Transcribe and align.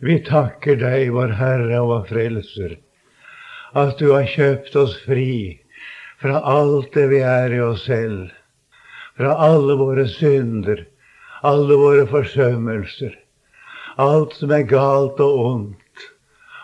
Vi 0.00 0.20
takker 0.22 0.76
deg, 0.78 1.08
vår 1.10 1.32
Herre 1.40 1.78
og 1.82 1.88
vår 1.90 2.02
Frelser, 2.06 2.76
at 3.74 3.98
du 3.98 4.12
har 4.12 4.28
kjøpt 4.30 4.76
oss 4.78 4.92
fri 5.02 5.58
fra 6.22 6.38
alt 6.46 6.92
det 6.94 7.08
vi 7.10 7.18
er 7.26 7.54
i 7.56 7.58
oss 7.64 7.88
selv, 7.88 8.28
fra 9.18 9.32
alle 9.42 9.74
våre 9.80 10.04
synder, 10.12 10.84
alle 11.42 11.78
våre 11.80 12.04
forsømmelser, 12.10 13.16
alt 13.98 14.36
som 14.38 14.54
er 14.54 14.68
galt 14.70 15.18
og 15.24 15.40
ondt. 15.46 16.06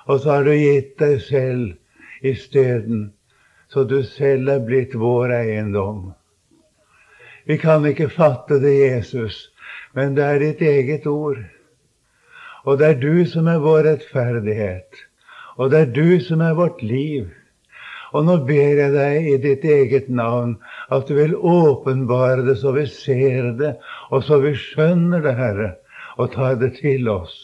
Og 0.06 0.20
så 0.20 0.36
har 0.36 0.46
du 0.46 0.52
gitt 0.54 0.94
deg 1.02 1.18
selv 1.24 1.74
isteden, 2.22 3.08
så 3.66 3.82
du 3.82 3.96
selv 4.06 4.52
er 4.52 4.62
blitt 4.62 4.94
vår 4.94 5.34
eiendom. 5.40 6.12
Vi 7.50 7.58
kan 7.58 7.82
ikke 7.90 8.12
fatte 8.14 8.60
det, 8.62 8.76
Jesus, 8.78 9.48
men 9.90 10.14
det 10.14 10.22
er 10.22 10.40
ditt 10.44 10.62
eget 10.62 11.10
ord. 11.10 11.42
Og 12.64 12.78
det 12.80 12.86
er 12.88 13.00
du 13.00 13.24
som 13.28 13.48
er 13.50 13.60
vår 13.60 13.84
rettferdighet. 13.88 15.00
Og 15.60 15.70
det 15.70 15.80
er 15.80 15.90
du 15.94 16.20
som 16.24 16.40
er 16.40 16.56
vårt 16.56 16.82
liv. 16.82 17.28
Og 18.14 18.24
nå 18.28 18.36
ber 18.46 18.78
jeg 18.78 18.92
deg 18.94 19.26
i 19.32 19.38
ditt 19.42 19.64
eget 19.66 20.08
navn 20.08 20.54
at 20.94 21.08
du 21.08 21.16
vil 21.18 21.34
åpenbare 21.34 22.44
det 22.46 22.56
så 22.60 22.72
vi 22.76 22.86
ser 22.90 23.50
det, 23.58 23.74
og 24.10 24.22
så 24.22 24.38
vi 24.42 24.54
skjønner 24.58 25.24
det, 25.24 25.34
Herre, 25.38 25.70
og 26.16 26.30
tar 26.34 26.54
det 26.60 26.76
til 26.78 27.08
oss. 27.10 27.34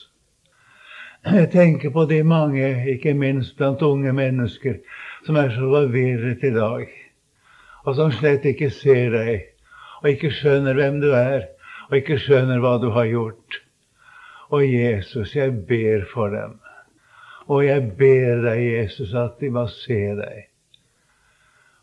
Jeg 1.26 1.50
tenker 1.52 1.90
på 1.92 2.06
de 2.09 2.23
mange, 2.24 2.68
ikke 2.95 3.12
minst 3.18 3.56
blant 3.59 3.82
unge 3.84 4.12
mennesker, 4.16 4.78
som 5.26 5.37
er 5.37 5.50
så 5.52 5.66
forvirret 5.66 6.45
i 6.46 6.52
dag, 6.54 6.87
og 7.84 7.96
som 7.98 8.14
slett 8.14 8.46
ikke 8.48 8.70
ser 8.73 9.10
deg, 9.12 9.50
og 10.00 10.14
ikke 10.14 10.30
skjønner 10.32 10.78
hvem 10.78 11.02
du 11.02 11.10
er, 11.12 11.50
og 11.90 11.98
ikke 11.98 12.16
skjønner 12.23 12.62
hva 12.62 12.78
du 12.80 12.88
har 12.95 13.10
gjort. 13.10 13.60
Og 14.50 14.64
Jesus, 14.66 15.34
jeg 15.36 15.54
ber 15.66 16.06
for 16.10 16.32
dem. 16.34 16.59
Og 17.50 17.64
jeg 17.64 17.92
ber 17.98 18.42
deg, 18.45 18.62
Jesus, 18.62 19.15
at 19.15 19.38
de 19.43 19.51
må 19.54 19.66
se 19.70 19.98
deg. 20.18 20.46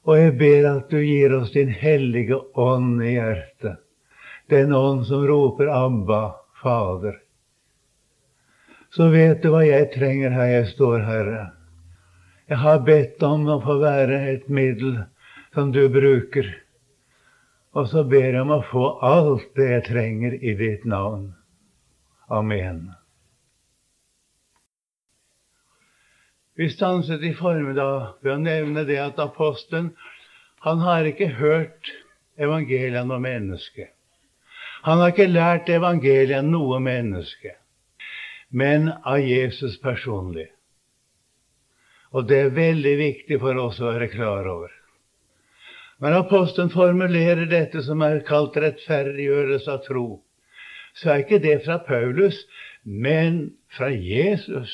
Og 0.07 0.19
jeg 0.19 0.33
ber 0.39 0.67
at 0.69 0.91
du 0.91 0.99
gir 1.03 1.35
oss 1.35 1.51
din 1.55 1.71
hellige 1.71 2.39
ånd 2.59 3.01
i 3.03 3.17
hjertet. 3.17 3.79
Den 4.47 4.71
ånd 4.75 5.03
som 5.07 5.25
roper 5.27 5.67
'Abba, 5.67 6.35
Fader'. 6.61 7.19
Så 8.95 9.09
vet 9.11 9.41
du 9.43 9.51
hva 9.51 9.65
jeg 9.67 9.91
trenger 9.91 10.31
her 10.31 10.47
jeg 10.47 10.67
står, 10.67 10.99
Herre. 11.03 11.41
Jeg 12.47 12.57
har 12.63 12.85
bedt 12.87 13.23
om 13.27 13.43
å 13.51 13.59
få 13.63 13.75
være 13.81 14.21
et 14.31 14.47
middel 14.47 15.01
som 15.53 15.73
du 15.75 15.89
bruker. 15.91 16.47
Og 17.75 17.89
så 17.91 18.05
ber 18.07 18.31
jeg 18.31 18.41
om 18.41 18.55
å 18.55 18.63
få 18.71 18.85
alt 19.03 19.51
det 19.59 19.67
jeg 19.73 19.83
trenger 19.89 20.39
i 20.39 20.55
ditt 20.55 20.87
navn. 20.87 21.33
Amen. 22.27 22.91
Vi 26.55 26.69
stanset 26.69 27.23
i 27.23 27.33
formiddag 27.33 28.17
ved 28.21 28.33
å 28.33 28.41
nevne 28.41 28.83
det 28.87 28.97
at 28.99 29.19
apostelen 29.21 29.93
han 30.65 30.81
har 30.83 31.07
ikke 31.07 31.29
hørt 31.37 31.91
evangeliet 32.35 33.05
om 33.05 33.21
mennesket. 33.23 33.93
Han 34.83 34.99
har 34.99 35.13
ikke 35.13 35.29
lært 35.29 35.69
evangeliet 35.71 36.41
av 36.41 36.49
noe 36.49 36.81
menneske, 36.83 37.53
men 38.49 38.89
av 39.05 39.21
Jesus 39.21 39.77
personlig. 39.79 40.49
Og 42.11 42.27
det 42.27 42.41
er 42.41 42.55
veldig 42.55 42.95
viktig 42.99 43.39
for 43.39 43.63
oss 43.63 43.79
å 43.79 43.91
være 43.91 44.11
klar 44.11 44.47
over. 44.49 44.73
Men 46.03 46.17
apostelen 46.19 46.73
formulerer 46.73 47.47
dette 47.49 47.81
som 47.85 48.01
er 48.05 48.23
kalt 48.25 48.57
rettferdiggjørelse 48.59 49.71
av 49.71 49.85
tro, 49.87 50.07
så 50.97 51.13
er 51.13 51.23
ikke 51.23 51.41
det 51.43 51.61
fra 51.65 51.77
Paulus, 51.85 52.39
men 52.83 53.53
fra 53.77 53.89
Jesus. 53.93 54.73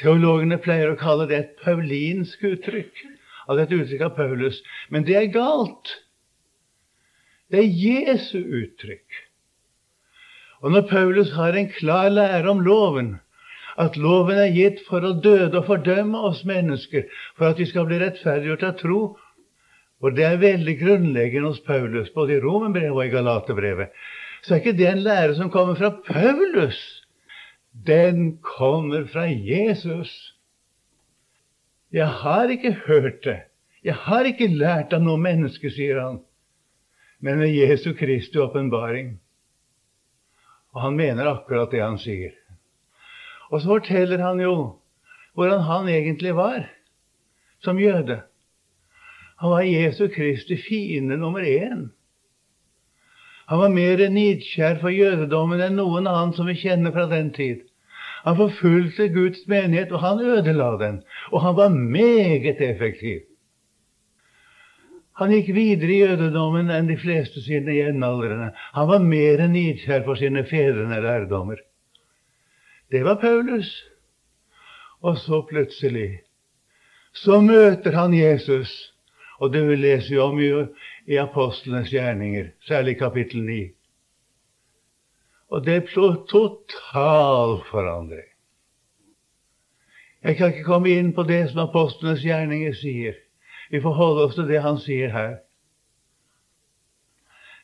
Teologene 0.00 0.58
pleier 0.60 0.92
å 0.92 1.00
kalle 1.00 1.28
det 1.30 1.38
et 1.38 1.58
paulinsk 1.62 2.44
uttrykk. 2.48 3.04
Av 3.50 3.58
et 3.58 3.72
uttrykk 3.74 4.06
av 4.06 4.16
Paulus. 4.16 4.60
Men 4.92 5.06
det 5.08 5.16
er 5.18 5.32
galt. 5.34 5.96
Det 7.52 7.60
er 7.62 7.68
Jesu 7.68 8.38
uttrykk. 8.38 9.20
Og 10.62 10.72
når 10.72 10.86
Paulus 10.88 11.32
har 11.34 11.58
en 11.58 11.68
klar 11.74 12.08
lære 12.12 12.48
om 12.50 12.62
loven, 12.62 13.16
at 13.80 13.96
loven 13.96 14.38
er 14.38 14.52
gitt 14.52 14.82
for 14.86 15.04
å 15.04 15.14
døde 15.24 15.58
og 15.58 15.66
fordømme 15.66 16.20
oss 16.28 16.44
mennesker, 16.48 17.08
for 17.38 17.50
at 17.50 17.60
vi 17.60 17.66
skal 17.66 17.88
bli 17.88 17.98
rettferdiggjort 18.02 18.66
av 18.68 18.76
tro, 18.78 19.00
og 20.02 20.16
det 20.16 20.26
er 20.26 20.42
veldig 20.42 20.74
grunnleggende 20.80 21.50
hos 21.50 21.62
Paulus, 21.66 22.10
både 22.14 22.36
i 22.36 22.42
Romerbrevet 22.42 22.94
og 22.94 23.04
i 23.04 23.12
Galaterbrevet, 23.12 23.92
så 24.42 24.54
er 24.54 24.58
ikke 24.58 24.78
det 24.78 24.88
en 24.90 25.04
lære 25.04 25.34
som 25.38 25.50
kommer 25.50 25.74
fra 25.78 25.90
Paulus. 26.06 26.78
Den 27.86 28.38
kommer 28.42 29.06
fra 29.06 29.28
Jesus. 29.30 30.34
Jeg 31.92 32.08
har 32.08 32.50
ikke 32.50 32.72
hørt 32.86 33.24
det. 33.24 33.40
Jeg 33.84 33.94
har 33.94 34.26
ikke 34.26 34.46
lært 34.46 34.92
av 34.94 35.02
noe 35.02 35.18
menneske, 35.18 35.70
sier 35.70 35.98
han, 35.98 36.20
men 37.20 37.40
ved 37.42 37.54
Jesu 37.54 37.92
Kristi 37.98 38.38
åpenbaring. 38.38 39.16
Og 40.72 40.82
han 40.86 40.96
mener 40.96 41.30
akkurat 41.30 41.70
det 41.74 41.82
han 41.82 41.98
sier. 41.98 42.34
Og 43.50 43.60
så 43.60 43.74
forteller 43.74 44.22
han 44.22 44.40
jo 44.40 44.54
hvordan 45.34 45.64
han 45.66 45.88
egentlig 45.88 46.34
var 46.36 46.64
som 47.62 47.80
jøde. 47.80 48.22
Han 49.42 49.50
var 49.50 49.66
Jesu 49.66 50.06
Kristi 50.08 50.56
fiende 50.56 51.16
nummer 51.16 51.42
én. 51.42 51.90
Han 53.52 53.60
var 53.60 53.68
mer 53.68 54.00
nidkjær 54.08 54.78
for 54.80 54.88
jødedommen 54.88 55.60
enn 55.60 55.74
noen 55.76 56.06
annen 56.08 56.30
som 56.32 56.46
vi 56.48 56.54
kjenner 56.56 56.94
fra 56.94 57.02
den 57.10 57.26
tid. 57.36 57.66
Han 58.24 58.38
forfulgte 58.38 59.10
Guds 59.12 59.42
menighet, 59.50 59.90
og 59.92 60.00
han 60.00 60.22
ødela 60.24 60.70
den. 60.80 61.02
Og 61.36 61.42
han 61.44 61.58
var 61.58 61.74
meget 61.74 62.62
effektiv. 62.64 63.26
Han 65.20 65.34
gikk 65.36 65.50
videre 65.52 65.92
i 65.92 65.98
jødedommen 66.00 66.72
enn 66.72 66.88
de 66.88 66.96
fleste 66.96 67.42
sine 67.44 67.74
jevnaldrende. 67.76 68.54
Han 68.72 68.88
var 68.88 69.04
mer 69.04 69.44
nidkjær 69.52 70.06
for 70.06 70.16
sine 70.16 70.46
fedrene 70.48 71.02
lærdommer. 71.04 71.60
Det 72.88 73.04
var 73.04 73.20
Paulus. 73.20 73.74
Og 75.04 75.20
så 75.20 75.42
plutselig 75.44 76.22
så 77.12 77.42
møter 77.44 78.00
han 78.00 78.16
Jesus. 78.16 78.72
Og 79.44 79.52
det 79.52 79.66
vi 79.68 79.76
leser 79.76 80.14
jo 80.14 80.24
om 80.30 80.40
i 80.40 80.48
apostlenes 81.18 81.90
gjerninger, 81.90 82.52
særlig 82.66 82.98
kapittel 82.98 83.44
9. 83.44 83.70
Og 85.52 85.64
det 85.66 85.74
er 85.74 85.86
total 86.30 87.58
forandring. 87.70 88.28
Jeg 90.22 90.36
kan 90.36 90.52
ikke 90.52 90.64
komme 90.64 90.90
inn 90.94 91.10
på 91.14 91.24
det 91.26 91.48
som 91.50 91.64
apostlenes 91.66 92.22
gjerninger 92.22 92.74
sier. 92.78 93.16
Vi 93.70 93.80
får 93.82 93.96
holde 93.98 94.26
oss 94.28 94.36
til 94.38 94.46
det 94.46 94.60
han 94.62 94.78
sier 94.78 95.10
her. 95.10 95.40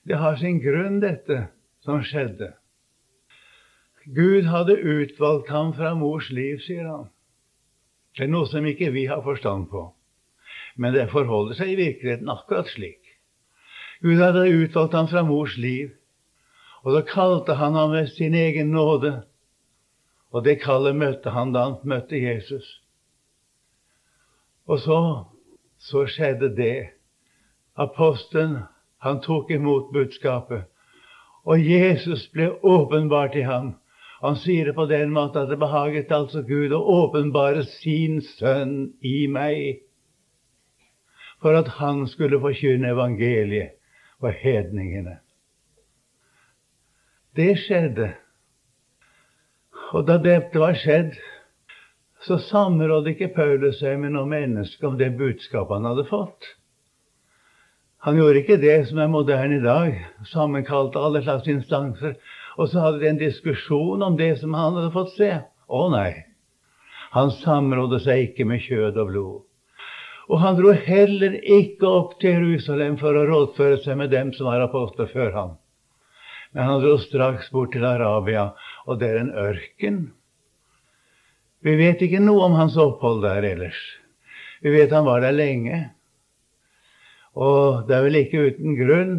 Det 0.09 0.19
har 0.19 0.37
sin 0.41 0.59
grunn, 0.65 0.99
dette 1.05 1.47
som 1.85 2.03
skjedde. 2.03 2.55
Gud 4.17 4.49
hadde 4.49 4.79
utvalgt 4.81 5.51
ham 5.53 5.75
fra 5.77 5.93
mors 5.95 6.31
liv, 6.33 6.59
sier 6.65 6.89
han. 6.89 7.09
Det 8.17 8.25
er 8.27 8.33
noe 8.33 8.49
som 8.51 8.67
ikke 8.67 8.91
vi 8.91 9.05
har 9.07 9.23
forstand 9.23 9.69
på. 9.71 9.85
Men 10.81 10.97
det 10.97 11.11
forholder 11.13 11.59
seg 11.59 11.75
i 11.75 11.79
virkeligheten 11.79 12.33
akkurat 12.33 12.71
slik. 12.73 12.98
Gud 14.03 14.21
hadde 14.23 14.47
utvalgt 14.47 14.95
ham 14.95 15.09
fra 15.11 15.25
mors 15.27 15.57
liv, 15.59 15.91
og 16.87 16.95
da 16.95 17.01
kalte 17.03 17.57
han 17.59 17.75
ham 17.75 17.91
med 17.91 18.11
sin 18.15 18.35
egen 18.35 18.71
nåde. 18.71 19.23
Og 20.31 20.45
det 20.45 20.61
kallet 20.63 20.95
møtte 20.95 21.33
han 21.35 21.51
da 21.53 21.65
han 21.65 21.89
møtte 21.89 22.21
Jesus. 22.21 22.67
Og 24.69 24.79
så, 24.85 24.99
så 25.79 26.05
skjedde 26.07 26.53
det. 26.55 26.91
Apostelen, 27.75 28.61
han 29.03 29.21
tok 29.23 29.51
imot 29.51 29.91
budskapet, 29.95 30.67
og 31.47 31.63
Jesus 31.63 32.27
ble 32.35 32.51
åpenbart 32.63 33.35
i 33.39 33.47
ham. 33.47 33.73
Han 34.23 34.37
sier 34.37 34.69
det 34.69 34.75
på 34.75 34.87
den 34.91 35.15
måten 35.15 35.43
at 35.43 35.51
det 35.51 35.59
behaget 35.59 36.13
altså 36.13 36.43
Gud 36.47 36.75
å 36.75 36.83
åpenbare 37.03 37.65
sin 37.79 38.19
sønn 38.23 38.93
i 39.03 39.27
meg, 39.31 39.83
for 41.43 41.55
at 41.55 41.71
han 41.79 42.05
skulle 42.11 42.43
forkynne 42.43 42.91
evangeliet 42.95 43.78
var 44.23 44.35
hedningene. 44.37 45.19
Det 47.37 47.55
skjedde. 47.63 48.13
Og 49.95 50.07
da 50.09 50.19
dette 50.21 50.61
var 50.61 50.77
skjedd, 50.77 51.15
så 52.27 52.39
samrådde 52.43 53.15
ikke 53.15 53.31
Paulus 53.37 53.79
seg 53.79 54.01
med 54.03 54.17
noe 54.17 54.27
menneske 54.29 54.87
om 54.89 54.99
det 54.99 55.13
budskapet 55.19 55.79
han 55.79 55.87
hadde 55.87 56.09
fått. 56.11 56.49
Han 58.07 58.19
gjorde 58.19 58.43
ikke 58.43 58.61
det 58.63 58.77
som 58.91 58.99
er 59.03 59.11
moderne 59.11 59.59
i 59.59 59.63
dag, 59.65 59.95
sammenkalte 60.31 61.01
alle 61.03 61.23
slags 61.23 61.49
instanser, 61.51 62.15
og 62.59 62.71
så 62.71 62.83
hadde 62.83 63.03
de 63.03 63.09
en 63.11 63.21
diskusjon 63.23 64.03
om 64.03 64.19
det 64.19 64.37
som 64.41 64.55
han 64.55 64.77
hadde 64.79 64.95
fått 64.95 65.15
se. 65.17 65.31
Å 65.69 65.83
nei, 65.93 66.13
han 67.15 67.31
samrådde 67.41 68.01
seg 68.05 68.29
ikke 68.29 68.47
med 68.49 68.63
kjød 68.67 68.99
og 69.03 69.11
blod. 69.11 69.48
Og 70.29 70.43
han 70.43 70.59
dro 70.59 70.75
heller 70.77 71.39
ikke 71.41 71.89
opp 71.89 72.19
til 72.21 72.37
Jerusalem 72.37 72.99
for 73.01 73.17
å 73.17 73.25
rådføre 73.29 73.81
seg 73.85 73.97
med 74.01 74.13
dem 74.13 74.35
som 74.37 74.51
var 74.51 74.65
apostler 74.67 75.09
før 75.13 75.33
ham. 75.37 75.55
Men 76.53 76.69
han 76.69 76.83
dro 76.83 76.97
straks 77.01 77.49
bort 77.53 77.73
til 77.73 77.85
Arabia, 77.89 78.51
og 78.85 79.01
det 79.01 79.09
er 79.09 79.23
en 79.23 79.33
ørken. 79.37 79.99
Vi 81.65 81.75
vet 81.81 82.05
ikke 82.05 82.21
noe 82.23 82.45
om 82.47 82.59
hans 82.59 82.77
opphold 82.79 83.25
der 83.25 83.45
ellers. 83.45 83.79
Vi 84.61 84.73
vet 84.75 84.93
han 84.95 85.07
var 85.09 85.25
der 85.25 85.35
lenge. 85.35 85.81
Og 87.39 87.89
det 87.89 87.97
er 87.97 88.05
vel 88.05 88.21
ikke 88.21 88.45
uten 88.51 88.77
grunn 88.79 89.17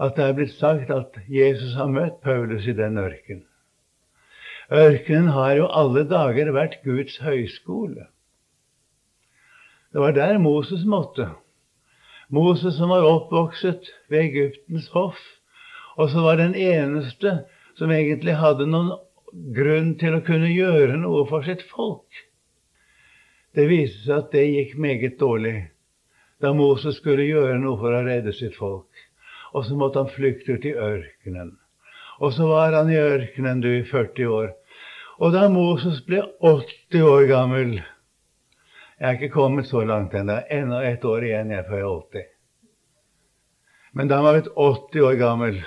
at 0.00 0.16
det 0.16 0.24
er 0.24 0.36
blitt 0.36 0.56
sagt 0.56 0.90
at 0.94 1.16
Jesus 1.28 1.74
har 1.76 1.90
møtt 1.92 2.20
Paulus 2.24 2.64
i 2.70 2.76
den 2.76 2.96
ørken. 3.00 3.44
Ørkenen 4.70 5.32
har 5.34 5.56
jo 5.58 5.66
alle 5.66 6.06
dager 6.08 6.52
vært 6.54 6.78
Guds 6.86 7.18
høyskole. 7.20 8.06
Det 9.92 9.98
var 9.98 10.12
der 10.12 10.38
Moses 10.38 10.84
måtte. 10.86 11.30
Moses 12.28 12.76
som 12.76 12.92
var 12.92 13.02
oppvokset 13.02 13.88
ved 14.08 14.20
Egyptens 14.28 14.88
hoff, 14.94 15.18
og 15.98 16.10
som 16.10 16.22
var 16.22 16.38
den 16.38 16.54
eneste 16.54 17.40
som 17.78 17.90
egentlig 17.90 18.36
hadde 18.38 18.68
noen 18.70 18.92
grunn 19.54 19.96
til 19.98 20.14
å 20.14 20.22
kunne 20.26 20.50
gjøre 20.52 20.98
noe 21.02 21.24
for 21.26 21.42
sitt 21.46 21.64
folk. 21.72 22.06
Det 23.54 23.66
viste 23.66 24.04
seg 24.04 24.16
at 24.16 24.32
det 24.34 24.46
gikk 24.46 24.78
meget 24.78 25.18
dårlig 25.18 25.56
da 26.40 26.54
Moses 26.56 27.00
skulle 27.00 27.26
gjøre 27.26 27.58
noe 27.60 27.76
for 27.80 27.92
å 27.92 28.04
redde 28.06 28.32
sitt 28.32 28.54
folk. 28.56 28.88
Og 29.52 29.66
så 29.66 29.74
måtte 29.76 30.04
han 30.04 30.14
flykte 30.14 30.54
ut 30.54 30.64
i 30.64 30.76
ørkenen. 30.78 31.56
Og 32.22 32.32
så 32.36 32.46
var 32.46 32.76
han 32.78 32.92
i 32.92 33.00
ørkenen 33.00 33.60
du 33.64 33.68
i 33.74 33.84
40 33.84 34.30
år. 34.30 34.52
Og 35.20 35.34
da 35.34 35.48
Moses 35.52 35.98
ble 36.06 36.22
80 36.38 37.02
år 37.04 37.26
gammel 37.28 37.80
Jeg 39.00 39.08
er 39.08 39.16
ikke 39.16 39.32
kommet 39.32 39.64
så 39.66 39.80
langt 39.88 40.12
ennå. 40.14 40.42
Enda 40.52 40.82
ett 40.84 41.04
år 41.08 41.24
igjen 41.24 41.54
jeg 41.54 41.64
før 41.70 41.78
jeg 41.78 41.86
er 41.86 42.00
80. 42.12 42.26
Men 43.96 44.10
da 44.10 44.18
han 44.18 44.26
var 44.26 44.36
blitt 44.36 44.50
80 44.52 45.06
år 45.08 45.16
gammel, 45.22 45.62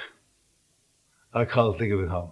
da 1.34 1.46
kalte 1.50 1.88
Gud 1.90 2.12
ham. 2.12 2.30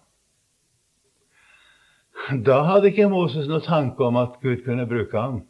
Da 2.45 2.59
hadde 2.69 2.92
ikke 2.92 3.09
Moses 3.09 3.50
noen 3.50 3.65
tanke 3.65 4.06
om 4.06 4.21
at 4.21 4.38
Gud 4.45 4.62
kunne 4.68 4.86
bruke 4.86 5.18
ham. 5.18 5.42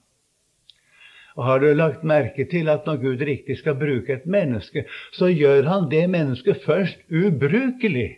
Og 1.35 1.43
har 1.47 1.59
du 1.59 1.67
lagt 1.75 2.07
merke 2.07 2.47
til 2.47 2.71
at 2.71 2.87
når 2.87 3.03
Gud 3.03 3.27
riktig 3.27 3.59
skal 3.59 3.75
bruke 3.75 4.15
et 4.15 4.25
menneske, 4.25 4.85
så 5.11 5.27
gjør 5.27 5.67
han 5.67 5.91
det 5.91 6.07
mennesket 6.15 6.63
først 6.63 7.03
ubrukelig. 7.11 8.09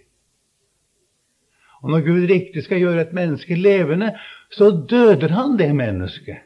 Og 1.81 1.97
når 1.97 2.05
Gud 2.05 2.29
riktig 2.29 2.63
skal 2.63 2.85
gjøre 2.85 3.09
et 3.09 3.13
menneske 3.17 3.57
levende, 3.57 4.13
så 4.53 4.69
døder 4.69 5.33
han 5.33 5.57
det 5.57 5.73
mennesket. 5.75 6.45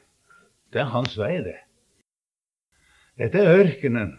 Det 0.74 0.82
er 0.84 0.92
hans 0.92 1.18
vei, 1.20 1.38
det. 1.46 1.58
Dette 3.18 3.42
er 3.42 3.60
ørkenen. 3.64 4.18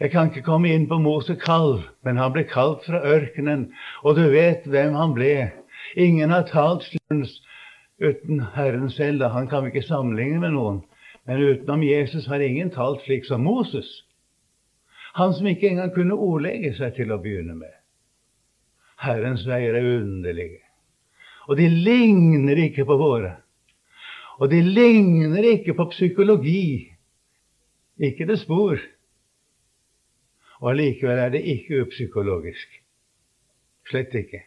Jeg 0.00 0.10
kan 0.12 0.28
ikke 0.28 0.44
komme 0.44 0.70
inn 0.72 0.84
på 0.88 0.98
Mose 1.00 1.38
kalv, 1.40 1.86
men 2.04 2.18
han 2.20 2.34
ble 2.34 2.44
kalt 2.48 2.84
fra 2.84 3.00
ørkenen, 3.00 3.70
og 4.04 4.18
du 4.18 4.26
vet 4.32 4.66
hvem 4.68 4.96
han 4.96 5.14
ble. 5.16 5.48
Ingen 5.96 6.32
har 6.34 6.44
talt 6.50 6.84
uten 7.10 8.42
Herren 8.56 8.90
selv, 8.92 9.22
da 9.24 9.30
han 9.32 9.48
kan 9.48 9.64
vi 9.64 9.72
ikke 9.72 9.86
sammenligne 9.88 10.42
med 10.42 10.52
noen. 10.56 10.82
Men 11.26 11.42
utenom 11.42 11.82
Jesus 11.82 12.28
har 12.30 12.44
ingen 12.44 12.70
talt 12.70 13.02
slik 13.06 13.24
som 13.26 13.42
Moses. 13.44 13.88
Han 15.16 15.32
som 15.34 15.48
ikke 15.48 15.70
engang 15.72 15.94
kunne 15.94 16.14
ordlegge 16.14 16.74
seg 16.76 16.92
til 16.98 17.12
å 17.12 17.20
begynne 17.22 17.56
med. 17.56 17.72
Herrens 19.00 19.46
veier 19.48 19.74
er 19.76 19.88
underlige. 19.96 20.60
Og 21.48 21.56
de 21.56 21.70
ligner 21.72 22.60
ikke 22.66 22.84
på 22.84 22.98
våre. 23.00 23.32
Og 24.36 24.50
de 24.52 24.60
ligner 24.62 25.44
ikke 25.54 25.74
på 25.76 25.88
psykologi. 25.90 26.92
Ikke 27.96 28.26
det 28.28 28.38
spor. 28.42 28.80
Og 30.60 30.70
allikevel 30.72 31.18
er 31.18 31.32
det 31.32 31.44
ikke 31.44 31.82
upsykologisk. 31.84 32.80
Slett 33.88 34.14
ikke. 34.14 34.42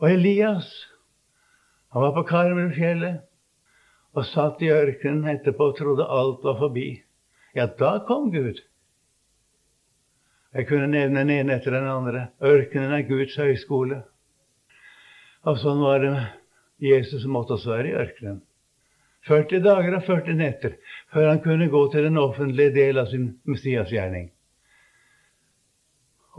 Og 0.00 0.12
Elias, 0.12 0.70
han 1.92 2.02
var 2.02 2.14
på 2.16 2.24
Karmelfjellet 2.30 3.20
og 4.16 4.26
satt 4.26 4.62
i 4.64 4.70
ørkenen 4.72 5.28
etterpå 5.30 5.70
og 5.70 5.78
trodde 5.78 6.06
alt 6.08 6.44
var 6.46 6.58
forbi. 6.58 6.88
Ja, 7.54 7.66
da 7.66 7.98
kom 8.06 8.30
Gud. 8.32 8.58
Jeg 10.54 10.66
kunne 10.66 10.88
nevne 10.90 11.20
den 11.20 11.30
ene 11.30 11.58
etter 11.58 11.74
den 11.76 11.86
andre. 11.86 12.30
Ørkenen 12.42 12.94
er 12.96 13.06
Guds 13.06 13.36
høyskole. 13.38 14.00
Og 15.46 15.58
sånn 15.62 15.82
var 15.82 16.02
det 16.02 16.14
Jesus 16.80 17.26
måtte 17.26 17.56
også 17.56 17.74
være 17.74 17.88
i 17.88 17.96
ørkenen. 18.04 18.42
40 19.28 19.60
dager 19.64 19.96
og 19.98 20.04
40 20.06 20.36
netter 20.36 20.76
før 21.12 21.28
han 21.28 21.42
kunne 21.44 21.68
gå 21.68 21.82
til 21.92 22.06
den 22.08 22.16
offentlige 22.16 22.72
del 22.74 22.98
av 22.98 23.10
sin 23.10 23.34
Messiasgjerning. 23.44 24.30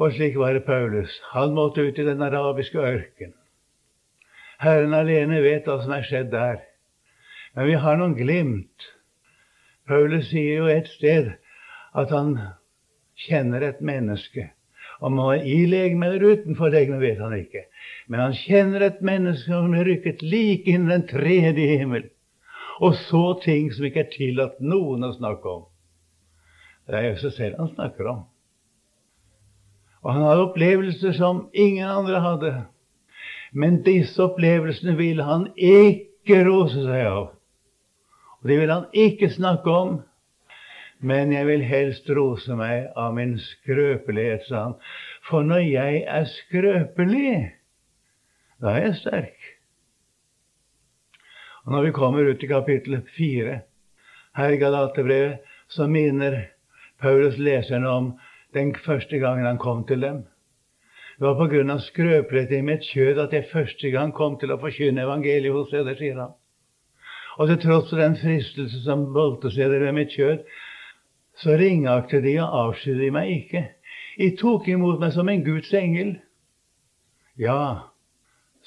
Og 0.01 0.15
slik 0.15 0.37
var 0.39 0.55
det 0.57 0.65
Paulus. 0.65 1.19
Han 1.35 1.53
måtte 1.53 1.83
ut 1.85 1.99
i 1.99 2.07
den 2.07 2.21
arabiske 2.25 2.79
ørken. 2.79 3.35
Herren 4.61 4.93
alene 4.93 5.41
vet 5.43 5.67
hva 5.69 5.77
som 5.83 5.93
er 5.93 6.05
skjedd 6.07 6.31
der. 6.33 6.61
Men 7.53 7.67
vi 7.67 7.77
har 7.83 7.99
noen 7.99 8.15
glimt. 8.17 8.87
Paulus 9.89 10.29
sier 10.31 10.63
jo 10.63 10.71
et 10.71 10.89
sted 10.89 11.33
at 11.97 12.13
han 12.15 12.35
kjenner 13.27 13.65
et 13.67 13.81
menneske. 13.83 14.47
Om 15.01 15.17
han 15.19 15.39
er 15.39 15.47
i 15.49 15.65
legeme 15.69 16.07
eller 16.07 16.37
utenfor 16.37 16.71
legeme, 16.73 17.01
vet 17.01 17.19
han 17.21 17.35
ikke. 17.37 17.65
Men 18.11 18.19
han 18.19 18.33
kjenner 18.35 18.83
et 18.83 18.99
menneske 19.07 19.47
som 19.47 19.71
er 19.71 19.87
rykket 19.87 20.19
like 20.19 20.67
inn 20.67 20.89
i 20.89 20.91
den 20.91 21.05
tredje 21.07 21.77
himmel, 21.79 22.09
og 22.83 22.97
så 23.07 23.21
ting 23.39 23.69
som 23.71 23.85
ikke 23.87 24.03
er 24.03 24.09
tillatt 24.11 24.57
noen 24.59 25.05
å 25.07 25.13
snakke 25.15 25.47
om. 25.47 25.61
Det 26.89 26.97
er 26.97 27.05
jo 27.05 27.21
seg 27.21 27.37
selv 27.37 27.61
han 27.61 27.71
snakker 27.71 28.09
om. 28.11 28.25
Og 30.01 30.09
han 30.11 30.25
har 30.25 30.41
opplevelser 30.43 31.15
som 31.15 31.45
ingen 31.53 31.87
andre 31.87 32.19
hadde. 32.19 32.51
Men 33.53 33.79
disse 33.85 34.19
opplevelsene 34.25 34.97
vil 34.99 35.21
han 35.23 35.47
ikke 35.55 36.41
rose 36.49 36.83
seg 36.83 37.05
av. 37.05 37.29
Og 38.41 38.51
det 38.51 38.59
vil 38.59 38.73
han 38.73 38.89
ikke 38.91 39.31
snakke 39.31 39.71
om. 39.71 39.99
Men 40.99 41.31
jeg 41.31 41.47
vil 41.47 41.63
helst 41.65 42.11
rose 42.11 42.59
meg 42.59 42.91
av 42.99 43.15
min 43.15 43.37
skrøpelighet, 43.39 44.43
sa 44.49 44.67
han. 44.67 44.77
For 45.29 45.47
når 45.47 45.63
jeg 45.69 46.03
er 46.11 46.27
skrøpelig, 46.29 47.60
da 48.61 48.75
er 48.75 48.85
jeg 48.85 48.95
sterk. 49.01 49.47
Og 51.65 51.71
når 51.75 51.83
vi 51.83 51.91
kommer 51.91 52.29
ut 52.29 52.43
i 52.43 52.49
kapittel 52.49 53.01
fire 53.17 53.61
her 54.37 54.49
i 54.49 54.57
Galaterbrevet, 54.57 55.39
så 55.69 55.87
minner 55.87 56.41
Paulus 57.01 57.37
leserne 57.37 57.89
om 57.89 58.11
den 58.53 58.75
første 58.75 59.17
gangen 59.17 59.45
han 59.45 59.57
kom 59.57 59.85
til 59.87 60.01
dem. 60.01 60.23
Det 61.19 61.27
var 61.27 61.71
av 61.71 61.79
skrøpelighet 61.79 62.51
i 62.51 62.61
mitt 62.61 62.85
kjød 62.93 63.19
at 63.19 63.33
jeg 63.33 63.49
første 63.51 63.89
gang 63.89 64.13
kom 64.13 64.39
til 64.39 64.51
å 64.51 64.57
forkynne 64.57 65.03
evangeliet 65.03 65.53
hos 65.53 65.69
dere, 65.69 65.93
sier 65.95 66.17
han. 66.17 66.33
Og 67.37 67.47
til 67.47 67.59
tross 67.61 67.89
for 67.89 68.01
den 68.01 68.17
fristelse 68.17 68.81
som 68.83 69.13
voldte 69.13 69.51
seg 69.53 69.69
ved 69.69 69.93
mitt 69.93 70.15
kjød, 70.17 70.41
så 71.37 71.55
ringaktet 71.61 72.23
de 72.23 72.39
og 72.41 72.57
avskydde 72.63 73.03
de 73.03 73.11
meg 73.13 73.29
ikke. 73.35 73.63
De 74.17 74.31
tok 74.37 74.67
imot 74.67 74.99
meg 74.99 75.13
som 75.13 75.29
en 75.29 75.45
Guds 75.45 75.69
engel. 75.73 76.15
Ja, 77.37 77.90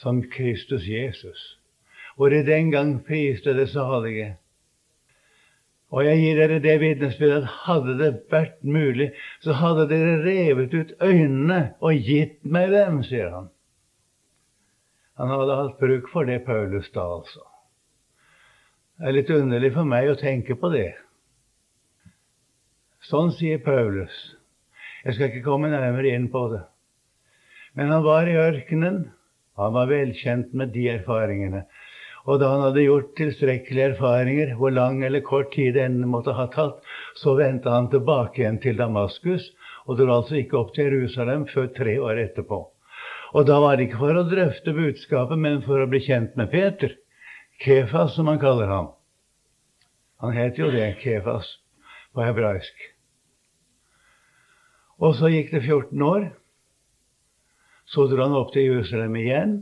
som 0.00 0.22
Kristus 0.30 0.86
Jesus, 0.88 1.58
hvor 2.16 2.32
i 2.34 2.42
den 2.46 2.70
gang 2.70 2.96
priste 3.06 3.54
det 3.54 3.68
salige. 3.72 4.34
Og 5.94 6.04
jeg 6.06 6.18
gir 6.18 6.38
dere 6.40 6.60
det 6.62 6.74
vitnesbyrdet 6.82 7.42
at 7.44 7.56
hadde 7.68 7.96
det 8.00 8.12
vært 8.32 8.62
mulig, 8.66 9.12
så 9.44 9.54
hadde 9.54 9.86
dere 9.92 10.20
revet 10.24 10.74
ut 10.74 10.94
øynene 11.02 11.60
og 11.78 11.94
gitt 11.94 12.40
meg 12.42 12.72
dem, 12.74 13.02
sier 13.06 13.30
han. 13.30 13.50
Han 15.20 15.30
hadde 15.30 15.58
hatt 15.60 15.78
bruk 15.78 16.08
for 16.10 16.26
det 16.26 16.40
Paulus 16.46 16.90
da, 16.94 17.06
altså. 17.20 17.44
Det 18.98 19.10
er 19.10 19.14
litt 19.14 19.30
underlig 19.30 19.72
for 19.74 19.86
meg 19.86 20.10
å 20.10 20.18
tenke 20.18 20.56
på 20.58 20.70
det. 20.74 20.92
Sånn 23.04 23.30
sier 23.36 23.60
Paulus. 23.62 24.14
Jeg 25.04 25.16
skal 25.16 25.30
ikke 25.30 25.44
komme 25.44 25.70
nærmere 25.70 26.14
inn 26.16 26.30
på 26.32 26.46
det. 26.54 26.62
Men 27.74 27.90
han 27.92 28.04
var 28.06 28.30
i 28.30 28.38
ørkenen. 28.38 29.02
Han 29.60 29.74
var 29.76 29.90
velkjent 29.90 30.54
med 30.56 30.72
de 30.74 30.88
erfaringene. 30.96 31.64
Og 32.24 32.40
da 32.40 32.48
han 32.54 32.62
hadde 32.64 32.86
gjort 32.86 33.12
tilstrekkelige 33.18 33.90
erfaringer, 33.92 34.54
hvor 34.58 34.72
lang 34.72 35.02
eller 35.04 35.20
kort 35.24 35.52
tid 35.52 35.76
det 35.76 35.90
måtte 36.08 36.32
ha 36.34 36.46
tatt, 36.52 36.80
så 37.20 37.36
vendte 37.36 37.70
han 37.70 37.90
tilbake 37.92 38.40
igjen 38.40 38.58
til 38.62 38.78
Damaskus, 38.80 39.50
og 39.84 39.98
dro 40.00 40.08
altså 40.16 40.38
ikke 40.40 40.56
opp 40.58 40.72
til 40.74 40.88
Jerusalem 40.88 41.44
før 41.52 41.68
tre 41.76 41.98
år 42.00 42.22
etterpå. 42.24 42.62
Og 43.34 43.46
da 43.46 43.58
var 43.60 43.76
det 43.76 43.88
ikke 43.88 44.00
for 44.00 44.16
å 44.16 44.26
drøfte 44.30 44.72
budskapet, 44.72 45.38
men 45.38 45.60
for 45.66 45.82
å 45.82 45.88
bli 45.90 46.00
kjent 46.06 46.36
med 46.40 46.52
Peter. 46.54 46.94
Kefas, 47.60 48.14
som 48.16 48.30
han 48.30 48.40
kaller 48.42 48.70
ham. 48.70 48.92
Han 50.24 50.32
het 50.32 50.58
jo 50.58 50.70
det, 50.72 50.94
Kefas, 51.02 51.50
på 52.14 52.24
hebraisk. 52.24 52.88
Og 55.02 55.16
så 55.18 55.28
gikk 55.28 55.52
det 55.52 55.64
14 55.66 56.06
år. 56.06 56.30
Så 57.94 58.08
dro 58.10 58.24
han 58.24 58.34
opp 58.34 58.50
til 58.54 58.66
Jerusalem 58.66 59.14
igjen. 59.20 59.52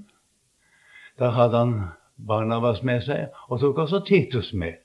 Da 1.20 1.28
hadde 1.36 1.58
han 1.58 1.74
Barnabas 2.16 2.80
med 2.86 3.02
seg, 3.04 3.28
og 3.50 3.60
tok 3.60 3.82
også 3.84 4.00
Titus 4.08 4.52
med. 4.56 4.78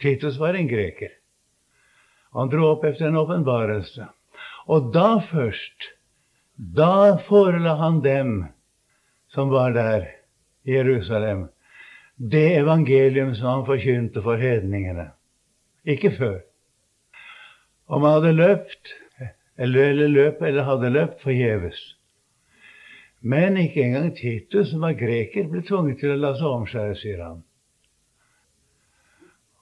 Titus 0.00 0.38
var 0.40 0.56
en 0.56 0.70
greker. 0.70 1.12
Han 2.32 2.48
dro 2.48 2.70
opp 2.72 2.86
etter 2.88 3.10
en 3.10 3.18
åpenbarelse. 3.20 4.08
Og 4.72 4.92
da 4.94 5.18
først 5.32 5.92
Da 6.76 7.16
forela 7.26 7.74
han 7.80 8.02
dem 8.04 8.32
som 9.32 9.48
var 9.50 9.72
der 9.72 10.04
i 10.64 10.74
Jerusalem, 10.76 11.48
det 12.16 12.56
evangelium 12.58 13.32
som 13.34 13.48
han 13.48 13.64
forkynte 13.66 14.22
for 14.22 14.36
hedningene. 14.36 15.08
Ikke 15.84 16.12
før. 16.18 16.36
Om 17.88 18.04
han 18.04 18.12
hadde 18.12 18.32
løpt, 18.36 18.92
eller, 19.58 19.88
eller 19.90 20.08
løp, 20.08 20.42
eller 20.42 20.68
hadde 20.68 20.92
løpt 20.92 21.24
forgjeves. 21.24 21.80
Men 23.22 23.56
ikke 23.56 23.84
engang 23.84 24.10
Titus, 24.18 24.72
som 24.72 24.82
var 24.82 24.98
greker, 24.98 25.46
ble 25.50 25.62
tvunget 25.66 26.00
til 26.02 26.14
å 26.14 26.18
la 26.18 26.32
seg 26.38 26.48
omskjære, 26.48 26.94
sier 26.98 27.20
han. 27.22 27.42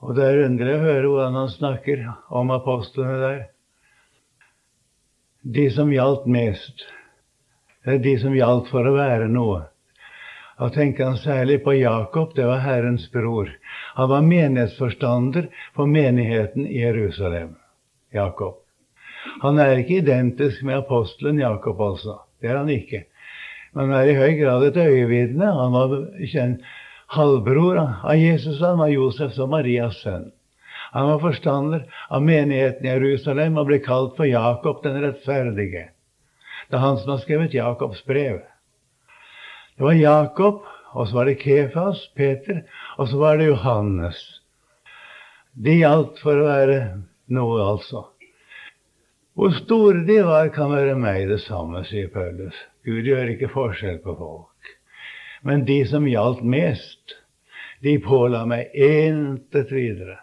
Og 0.01 0.15
det 0.17 0.25
er 0.25 0.47
underlig 0.47 0.77
å 0.79 0.85
høre 0.87 1.09
hvordan 1.11 1.37
han 1.37 1.51
snakker 1.53 2.07
om 2.41 2.53
apostlene 2.55 3.19
der. 3.21 3.43
De 5.45 5.67
som 5.73 5.93
gjaldt 5.93 6.25
mest, 6.29 6.87
det 7.85 7.99
er 7.99 8.03
de 8.05 8.15
som 8.21 8.37
gjaldt 8.37 8.73
for 8.73 8.89
å 8.89 8.97
være 8.97 9.29
noe. 9.33 9.67
Da 10.61 10.69
tenker 10.73 11.09
han 11.09 11.21
særlig 11.21 11.63
på 11.65 11.73
Jakob, 11.77 12.35
det 12.37 12.45
var 12.49 12.61
Herrens 12.65 13.07
bror. 13.13 13.49
Han 13.97 14.11
var 14.13 14.25
menighetsforstander 14.25 15.49
for 15.77 15.89
menigheten 15.89 16.67
i 16.69 16.83
Jerusalem. 16.83 17.55
Jakob. 18.13 18.59
Han 19.41 19.61
er 19.61 19.81
ikke 19.81 20.01
identisk 20.01 20.65
med 20.65 20.83
apostelen 20.83 21.41
Jakob, 21.41 21.81
altså. 21.81 22.23
Det 22.41 22.53
er 22.53 22.61
han 22.61 22.73
ikke. 22.73 23.05
Men 23.77 23.93
er 23.95 24.11
i 24.11 24.19
høy 24.19 24.35
grad 24.41 24.67
et 24.67 24.79
øyevitne. 24.81 25.47
Han 25.55 25.75
var 25.77 25.97
kjent 26.33 26.67
halvbror 27.15 27.79
av 27.81 28.17
Jesus. 28.19 28.61
Han 28.63 28.81
var 28.83 28.93
Josefs 28.93 29.39
og 29.39 29.51
Marias 29.55 30.03
sønn. 30.03 30.31
Han 30.91 31.07
var 31.07 31.23
forstander 31.23 31.85
av 32.11 32.23
menigheten 32.27 32.87
i 32.87 32.91
Jerusalem 32.91 33.59
og 33.61 33.69
ble 33.69 33.79
kalt 33.85 34.17
for 34.19 34.27
Jakob 34.27 34.83
den 34.83 34.99
rettferdige. 35.05 35.91
Det 36.71 36.79
er 36.79 36.83
han 36.83 36.99
som 36.99 37.15
har 37.15 37.23
skrevet 37.23 37.55
Jakobs 37.55 38.03
brev. 38.07 38.41
Det 39.77 39.87
var 39.87 39.99
Jakob, 39.99 40.65
og 40.93 41.07
så 41.09 41.21
var 41.21 41.31
det 41.31 41.39
Kefas, 41.43 42.03
Peter, 42.19 42.65
og 42.99 43.09
så 43.09 43.21
var 43.23 43.39
det 43.39 43.49
Johannes. 43.53 44.19
De 45.55 45.79
gjaldt 45.79 46.19
for 46.23 46.39
å 46.39 46.49
være 46.51 46.81
noe, 47.31 47.63
altså. 47.65 48.05
Hvor 49.39 49.55
store 49.63 50.03
de 50.07 50.19
var, 50.27 50.51
kan 50.55 50.75
være 50.75 50.99
meg 50.99 51.31
det 51.31 51.41
samme, 51.47 51.85
sier 51.87 52.11
Paulus. 52.13 52.59
Gud 52.85 53.05
gjør 53.05 53.35
ikke 53.35 53.51
forskjell 53.53 53.99
på 54.05 54.15
folk. 54.17 54.71
Men 55.45 55.65
de 55.69 55.83
som 55.89 56.09
gjaldt 56.09 56.43
mest, 56.45 57.17
de 57.85 57.97
påla 58.05 58.45
meg 58.49 58.73
intet 58.77 59.73
videre. 59.73 60.19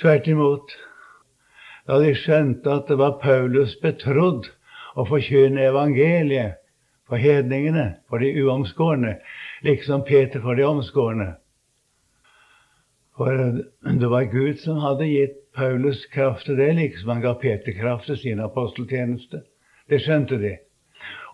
Tvert 0.00 0.30
imot, 0.30 0.72
da 1.86 1.98
de 2.02 2.14
skjønte 2.16 2.72
at 2.72 2.88
det 2.90 2.96
var 2.98 3.18
Paulus 3.22 3.76
betrodd 3.82 4.48
å 4.98 5.04
forkynne 5.06 5.68
evangeliet 5.68 6.58
for 7.10 7.18
hedningene, 7.18 8.00
for 8.08 8.22
de 8.22 8.30
uomskårne, 8.42 9.16
liksom 9.66 10.04
Peter 10.06 10.42
for 10.42 10.58
de 10.58 10.66
omskårne. 10.66 11.32
For 13.18 13.36
det 14.00 14.10
var 14.10 14.30
Gud 14.32 14.62
som 14.62 14.78
hadde 14.80 15.10
gitt 15.10 15.36
Paulus 15.54 16.06
kraft 16.14 16.46
til 16.46 16.56
det, 16.56 16.70
liksom 16.78 17.10
han 17.10 17.22
ga 17.24 17.34
Peter 17.42 17.74
kraft 17.76 18.06
til 18.08 18.18
sin 18.22 18.40
aposteltjeneste. 18.40 19.42
Det 19.90 19.98
skjønte 20.04 20.38
de. 20.38 20.54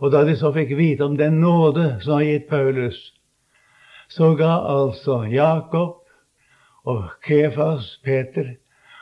Og 0.01 0.13
da 0.13 0.25
de 0.25 0.37
så 0.37 0.53
fikk 0.55 0.75
vite 0.79 1.05
om 1.05 1.17
den 1.17 1.41
nåde 1.41 1.99
som 2.05 2.19
var 2.19 2.27
gitt 2.27 2.49
Paulus, 2.49 2.99
så 4.09 4.35
ga 4.39 4.53
altså 4.71 5.25
Jakob 5.31 6.03
og 6.87 7.09
Kefas, 7.27 7.97
Peter 8.05 8.55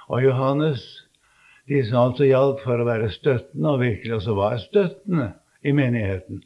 og 0.09 0.25
Johannes, 0.25 0.83
de 1.69 1.81
som 1.85 2.11
altså 2.11 2.29
gjaldt 2.29 2.63
for 2.65 2.81
å 2.81 2.89
være 2.89 3.13
støttende, 3.13 3.71
og 3.71 3.83
virkelig 3.83 4.19
også 4.19 4.37
var 4.37 4.59
støttende 4.63 5.31
i 5.65 5.73
menigheten, 5.73 6.43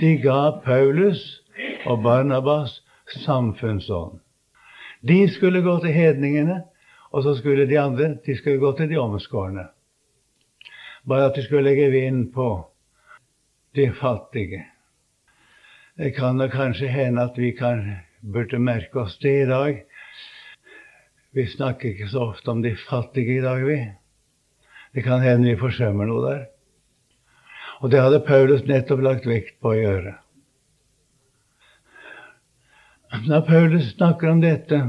de 0.00 0.14
ga 0.22 0.58
Paulus 0.64 1.22
og 1.86 2.02
Barnabas 2.02 2.80
samfunnsånd. 3.24 4.18
De 5.08 5.20
skulle 5.30 5.62
gå 5.62 5.78
til 5.82 5.94
hedningene, 5.94 6.62
og 7.10 7.22
så 7.22 7.34
skulle 7.38 7.66
de 7.70 7.78
andre 7.80 8.14
de 8.26 8.36
skulle 8.36 8.60
gå 8.62 8.72
til 8.78 8.90
de 8.90 8.98
omskårne. 9.00 9.68
Bare 11.08 11.30
at 11.30 11.34
de 11.34 11.42
skulle 11.42 11.64
legge 11.64 11.90
vind 11.90 12.32
på 12.34 12.48
de 13.74 13.92
fattige. 13.92 14.66
Det 15.96 16.12
kan 16.16 16.38
da 16.38 16.48
kanskje 16.52 16.88
hende 16.92 17.24
at 17.24 17.38
vi 17.38 17.52
kan, 17.56 17.96
burde 18.20 18.58
merke 18.58 19.00
oss 19.00 19.16
det 19.22 19.32
i 19.42 19.48
dag. 19.48 19.80
Vi 21.32 21.46
snakker 21.46 21.88
ikke 21.88 22.10
så 22.12 22.28
ofte 22.32 22.50
om 22.50 22.62
de 22.62 22.76
fattige 22.76 23.38
i 23.38 23.42
dag, 23.42 23.64
vi. 23.64 23.78
Det 24.94 25.04
kan 25.04 25.20
hende 25.24 25.48
vi 25.48 25.56
forsømmer 25.60 26.08
noe 26.08 26.24
der. 26.26 26.46
Og 27.80 27.90
det 27.90 28.00
hadde 28.02 28.24
Paulus 28.26 28.64
nettopp 28.66 29.02
lagt 29.04 29.26
vekt 29.28 29.60
på 29.62 29.72
å 29.72 29.78
gjøre. 29.78 30.14
Når 33.28 33.44
Paulus 33.48 33.92
snakker 33.94 34.28
om 34.28 34.40
dette, 34.44 34.80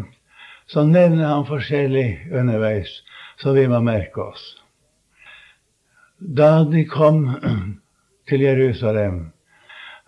så 0.68 0.84
nevner 0.84 1.32
han 1.32 1.48
forskjellig 1.48 2.34
underveis, 2.36 3.00
så 3.40 3.54
vi 3.56 3.70
må 3.72 3.80
merke 3.86 4.26
oss. 4.34 4.50
Da 6.20 6.64
de 6.68 6.84
kom 6.86 7.30
til 8.28 8.42
Jerusalem, 8.44 9.32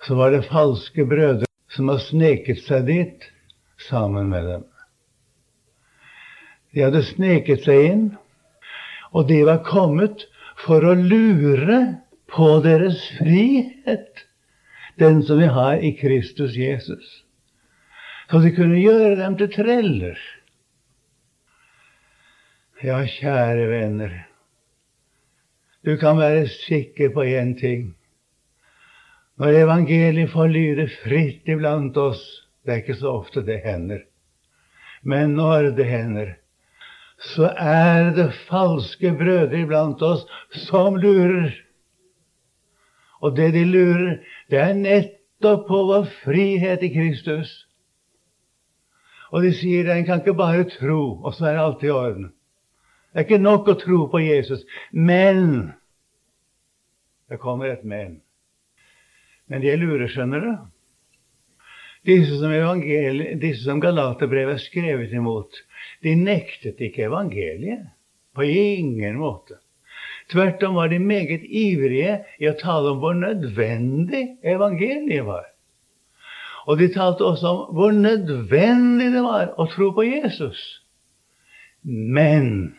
så 0.03 0.15
var 0.15 0.32
det 0.32 0.48
falske 0.50 1.06
brødre 1.08 1.48
som 1.72 1.88
har 1.88 2.01
sneket 2.03 2.60
seg 2.65 2.84
dit 2.89 3.27
sammen 3.88 4.27
med 4.30 4.44
dem. 4.44 4.65
De 6.75 6.84
hadde 6.84 7.03
sneket 7.08 7.63
seg 7.63 7.86
inn, 7.94 8.03
og 9.15 9.30
de 9.32 9.39
var 9.48 9.63
kommet 9.63 10.25
for 10.60 10.84
å 10.84 10.98
lure 11.00 11.80
på 12.32 12.50
deres 12.63 13.00
frihet, 13.18 14.25
den 15.00 15.24
som 15.24 15.39
vi 15.39 15.48
har 15.48 15.80
i 15.80 15.94
Kristus 15.96 16.58
Jesus. 16.60 17.22
Så 18.27 18.44
de 18.44 18.51
kunne 18.56 18.80
gjøre 18.80 19.15
dem 19.20 19.39
til 19.39 19.51
treller. 19.51 20.20
Ja, 22.84 23.00
kjære 23.08 23.68
venner. 23.72 24.13
Du 25.86 25.98
kan 25.98 26.18
være 26.18 26.46
sikker 26.48 27.10
på 27.14 27.24
én 27.26 27.56
ting. 27.60 27.96
Når 29.42 29.64
evangeliet 29.64 30.30
får 30.30 30.52
lyde 30.54 30.86
fritt 31.02 31.50
iblant 31.50 31.98
oss 31.98 32.22
Det 32.62 32.74
er 32.74 32.82
ikke 32.84 33.00
så 33.00 33.16
ofte 33.18 33.42
det 33.42 33.64
hender. 33.64 34.04
Men 35.02 35.32
når 35.34 35.72
det 35.74 35.86
hender, 35.90 36.28
så 37.18 37.48
er 37.58 38.12
det 38.14 38.28
falske 38.46 39.10
brødre 39.18 39.64
iblant 39.64 40.02
oss 40.06 40.28
som 40.68 41.00
lurer. 41.02 41.50
Og 43.22 43.34
det 43.38 43.54
de 43.54 43.64
lurer, 43.66 44.20
det 44.50 44.60
er 44.62 44.78
nettopp 44.78 45.66
på 45.68 45.82
vår 45.90 46.06
frihet 46.22 46.86
i 46.86 46.92
Kristus. 46.94 47.50
Og 49.34 49.42
de 49.42 49.56
sier 49.58 49.90
en 49.90 50.06
kan 50.06 50.22
ikke 50.22 50.38
bare 50.38 50.70
tro, 50.70 51.18
og 51.26 51.34
så 51.34 51.50
er 51.50 51.64
alt 51.64 51.82
i 51.82 51.90
orden. 51.90 52.30
Det 53.12 53.20
er 53.20 53.27
ikke 53.27 53.44
nok 53.44 53.68
å 53.68 53.80
tro 53.80 54.06
på 54.12 54.24
Jesus. 54.24 54.63
Men 54.91 55.74
Det 57.32 57.39
kommer 57.39 57.72
et 57.72 57.84
men. 57.88 58.20
Men 59.48 59.62
de 59.63 59.70
er 59.72 59.80
lure, 59.80 60.08
skjønner 60.12 60.44
du. 60.44 60.51
Disse 62.08 62.39
som, 62.41 62.51
disse 63.39 63.63
som 63.63 63.80
Galaterbrevet 63.80 64.58
er 64.58 64.63
skrevet 64.63 65.13
imot, 65.15 65.60
de 66.03 66.15
nektet 66.20 66.82
ikke 66.82 67.06
evangeliet. 67.08 67.86
På 68.36 68.44
ingen 68.48 69.20
måte. 69.20 69.60
Tvert 70.32 70.63
om 70.63 70.77
var 70.80 70.88
de 70.91 71.00
meget 71.03 71.44
ivrige 71.44 72.22
i 72.39 72.48
å 72.48 72.56
tale 72.60 72.94
om 72.94 73.01
hvor 73.03 73.15
nødvendig 73.20 74.38
evangeliet 74.48 75.25
var. 75.27 75.50
Og 76.72 76.80
de 76.80 76.88
talte 76.94 77.25
også 77.27 77.51
om 77.51 77.75
hvor 77.75 77.96
nødvendig 77.96 79.10
det 79.12 79.24
var 79.25 79.51
å 79.60 79.68
tro 79.72 79.91
på 79.96 80.06
Jesus. 80.08 80.62
Men 81.84 82.77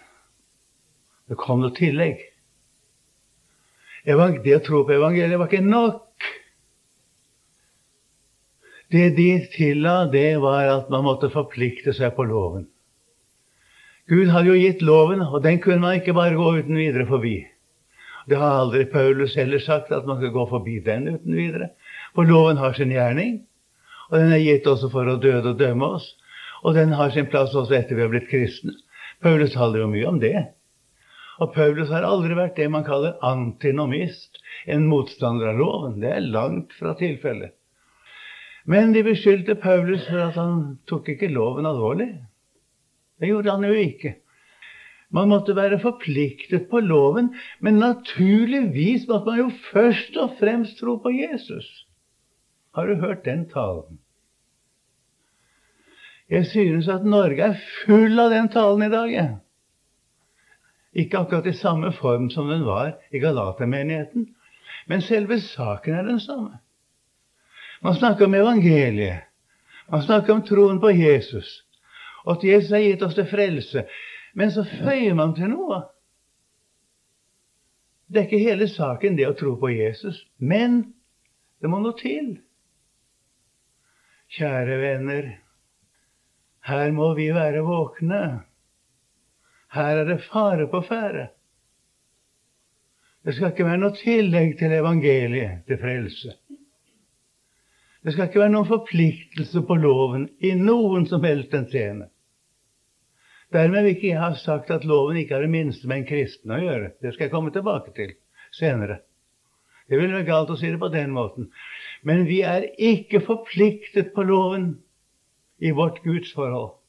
det 1.30 1.38
kom 1.40 1.62
noe 1.62 1.74
tillegg. 1.76 2.20
Det 4.04 4.16
å 4.56 4.64
tro 4.66 4.82
på 4.86 4.96
evangeliet 4.96 5.38
var 5.38 5.50
ikke 5.50 5.62
nok. 5.62 6.26
Det 8.92 9.06
de 9.16 9.28
tilla, 9.54 10.04
det 10.12 10.36
var 10.42 10.68
at 10.68 10.90
man 10.92 11.06
måtte 11.06 11.30
forplikte 11.32 11.94
seg 11.96 12.12
på 12.16 12.26
loven. 12.28 12.66
Gud 14.10 14.28
hadde 14.34 14.50
jo 14.50 14.58
gitt 14.58 14.82
loven, 14.84 15.22
og 15.22 15.40
den 15.46 15.60
kunne 15.62 15.80
man 15.80 16.00
ikke 16.00 16.16
bare 16.16 16.36
gå 16.36 16.48
uten 16.58 16.76
videre 16.76 17.06
forbi. 17.08 17.36
Det 18.28 18.38
har 18.38 18.58
aldri 18.58 18.84
Paulus 18.90 19.36
heller 19.38 19.62
sagt, 19.62 19.92
at 19.94 20.06
man 20.06 20.18
skal 20.18 20.34
gå 20.34 20.44
forbi 20.50 20.78
den 20.84 21.08
uten 21.14 21.38
videre. 21.38 21.70
For 22.14 22.28
loven 22.28 22.60
har 22.60 22.74
sin 22.76 22.92
gjerning, 22.92 23.40
og 24.10 24.18
den 24.18 24.34
er 24.34 24.42
gitt 24.42 24.66
også 24.68 24.90
for 24.92 25.08
å 25.08 25.16
døde 25.22 25.54
og 25.54 25.62
dømme 25.62 25.94
oss. 25.96 26.10
Og 26.62 26.76
den 26.76 26.92
har 26.94 27.10
sin 27.10 27.30
plass 27.30 27.54
også 27.56 27.78
etter 27.78 27.96
vi 27.96 28.04
har 28.04 28.12
blitt 28.12 28.28
kristne. 28.30 28.74
Paulus 29.22 29.54
taler 29.54 29.82
jo 29.82 29.88
mye 29.90 30.10
om 30.10 30.20
det. 30.22 30.36
Og 31.42 31.50
Paulus 31.56 31.90
har 31.90 32.06
aldri 32.06 32.36
vært 32.38 32.58
det 32.60 32.68
man 32.70 32.84
kaller 32.86 33.18
antinomist, 33.26 34.38
en 34.70 34.86
motstander 34.86 35.50
av 35.50 35.58
loven. 35.58 35.98
Det 36.02 36.12
er 36.14 36.22
langt 36.22 36.74
fra 36.78 36.94
tilfellet. 36.98 37.56
Men 38.70 38.92
de 38.94 39.02
beskyldte 39.02 39.56
Paulus 39.58 40.04
for 40.06 40.22
at 40.22 40.38
han 40.38 40.76
tok 40.86 41.10
ikke 41.16 41.32
loven 41.32 41.66
alvorlig. 41.66 42.12
Det 43.18 43.32
gjorde 43.32 43.56
han 43.56 43.66
jo 43.66 43.74
ikke. 43.74 44.14
Man 45.12 45.28
måtte 45.28 45.56
være 45.58 45.80
forpliktet 45.82 46.70
på 46.70 46.80
loven, 46.80 47.32
men 47.60 47.82
naturligvis 47.82 49.08
måtte 49.10 49.32
man 49.32 49.42
jo 49.42 49.48
først 49.72 50.16
og 50.22 50.38
fremst 50.38 50.78
tro 50.80 50.96
på 51.02 51.10
Jesus. 51.12 51.66
Har 52.72 52.86
du 52.86 53.02
hørt 53.02 53.26
den 53.26 53.48
talen? 53.50 53.98
Jeg 56.30 56.46
synes 56.48 56.88
at 56.88 57.04
Norge 57.04 57.50
er 57.50 57.64
full 57.82 58.14
av 58.22 58.30
den 58.32 58.48
talen 58.48 58.86
i 58.86 58.92
dag. 58.94 59.10
Jeg. 59.12 59.41
Ikke 60.92 61.18
akkurat 61.18 61.46
i 61.46 61.56
samme 61.56 61.92
form 61.92 62.30
som 62.30 62.48
den 62.48 62.64
var 62.66 62.92
i 63.10 63.18
Galatermenigheten, 63.18 64.28
men 64.86 65.02
selve 65.02 65.40
saken 65.40 65.94
er 65.94 66.02
den 66.02 66.20
samme. 66.20 66.58
Man 67.82 67.94
snakker 67.94 68.24
om 68.24 68.34
evangeliet. 68.34 69.24
Man 69.90 70.02
snakker 70.02 70.34
om 70.34 70.42
troen 70.46 70.80
på 70.80 70.90
Jesus. 70.90 71.64
Og 72.24 72.36
at 72.36 72.44
Jesus 72.44 72.70
har 72.70 72.84
gitt 72.84 73.02
oss 73.02 73.14
til 73.14 73.26
frelse. 73.26 73.84
Men 74.34 74.50
så 74.50 74.64
føyer 74.64 75.14
man 75.14 75.34
til 75.34 75.50
noe. 75.50 75.82
Det 78.12 78.20
er 78.20 78.28
ikke 78.28 78.44
hele 78.44 78.68
saken, 78.68 79.16
det 79.16 79.26
å 79.26 79.36
tro 79.36 79.56
på 79.58 79.72
Jesus. 79.72 80.20
Men 80.38 80.94
det 81.60 81.70
må 81.72 81.80
noe 81.80 81.96
til. 81.98 82.36
Kjære 84.32 84.78
venner, 84.80 85.28
her 86.68 86.92
må 86.94 87.12
vi 87.18 87.28
være 87.34 87.64
våkne. 87.66 88.22
Her 89.72 90.02
er 90.02 90.04
det 90.04 90.22
fare 90.28 90.66
på 90.68 90.82
ferde. 90.84 91.28
Det 93.24 93.34
skal 93.34 93.52
ikke 93.52 93.64
være 93.64 93.80
noe 93.80 93.94
tillegg 93.96 94.56
til 94.58 94.74
evangeliet 94.74 95.62
til 95.68 95.78
frelse. 95.80 96.34
Det 98.02 98.12
skal 98.12 98.26
ikke 98.26 98.42
være 98.42 98.52
noen 98.52 98.68
forpliktelse 98.68 99.62
på 99.68 99.76
loven 99.78 100.26
i 100.42 100.56
noen 100.58 101.06
som 101.06 101.22
helst 101.24 101.54
henseende. 101.54 102.08
Dermed 103.52 103.84
vil 103.84 103.94
ikke 103.94 104.10
jeg 104.10 104.20
ha 104.20 104.32
sagt 104.40 104.72
at 104.74 104.84
loven 104.88 105.20
ikke 105.20 105.36
har 105.36 105.44
det 105.44 105.52
minste 105.52 105.88
med 105.88 106.02
en 106.02 106.08
kristen 106.08 106.52
å 106.52 106.60
gjøre. 106.60 106.92
Det 107.00 107.14
skal 107.14 107.28
jeg 107.28 107.34
komme 107.34 107.52
tilbake 107.54 107.94
til 107.96 108.14
senere. 108.58 108.98
Det 109.88 109.98
ville 110.00 110.16
være 110.16 110.28
galt 110.28 110.50
å 110.50 110.56
si 110.58 110.70
det 110.72 110.80
på 110.80 110.90
den 110.92 111.12
måten. 111.14 111.50
Men 112.02 112.24
vi 112.26 112.40
er 112.48 112.68
ikke 112.80 113.22
forpliktet 113.24 114.12
på 114.16 114.24
loven 114.26 114.72
i 115.62 115.70
vårt 115.76 116.00
gudsforhold. 116.02 116.81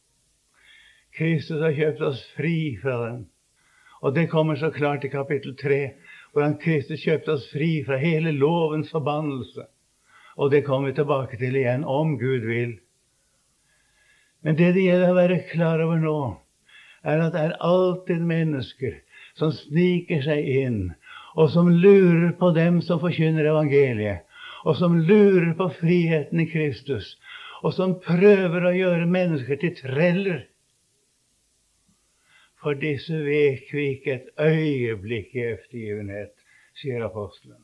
Kristus 1.17 1.61
har 1.61 1.75
kjøpt 1.77 2.01
oss 2.01 2.23
fri 2.37 2.77
fra 2.81 2.97
den. 3.05 3.25
Og 4.01 4.15
det 4.15 4.29
kommer 4.31 4.57
så 4.59 4.71
klart 4.73 5.05
i 5.05 5.11
kapittel 5.13 5.55
3, 5.55 5.81
hvordan 6.33 6.57
Kristus 6.59 7.03
kjøpte 7.05 7.37
oss 7.37 7.45
fri 7.53 7.83
fra 7.85 7.99
hele 8.01 8.33
lovens 8.35 8.89
forbannelse. 8.91 9.67
Og 10.35 10.51
det 10.51 10.63
kommer 10.65 10.89
vi 10.89 10.97
tilbake 10.97 11.37
til 11.37 11.55
igjen, 11.55 11.85
om 11.85 12.17
Gud 12.19 12.47
vil. 12.49 12.73
Men 14.43 14.57
det 14.57 14.73
det 14.75 14.83
gjelder 14.87 15.13
å 15.13 15.19
være 15.19 15.43
klar 15.53 15.83
over 15.85 16.01
nå, 16.01 16.19
er 17.03 17.21
at 17.21 17.35
det 17.35 17.43
er 17.43 17.59
alltid 17.63 18.25
mennesker 18.27 18.97
som 19.39 19.53
sniker 19.55 20.23
seg 20.25 20.49
inn, 20.49 20.79
og 21.35 21.49
som 21.53 21.69
lurer 21.69 22.33
på 22.39 22.51
dem 22.55 22.81
som 22.81 23.01
forkynner 23.01 23.47
evangeliet, 23.53 24.25
og 24.63 24.77
som 24.79 24.97
lurer 24.97 25.53
på 25.57 25.69
friheten 25.79 26.41
i 26.43 26.49
Kristus, 26.51 27.15
og 27.63 27.73
som 27.77 27.95
prøver 28.03 28.67
å 28.67 28.75
gjøre 28.75 29.07
mennesker 29.09 29.61
til 29.61 29.75
treller. 29.79 30.43
For 32.63 32.79
disse 32.79 33.17
vek 33.25 33.67
vi 33.75 33.89
ikke 33.97 34.13
et 34.13 34.29
øyeblikk 34.39 35.35
i 35.35 35.43
eftergivenhet, 35.51 36.31
sier 36.79 37.03
apostelen. 37.03 37.59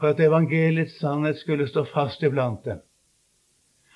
For 0.00 0.14
at 0.14 0.20
evangeliets 0.24 0.96
sannhet 1.00 1.38
skulle 1.38 1.68
stå 1.68 1.84
fast 1.92 2.24
iblant 2.24 2.64
dem. 2.64 2.80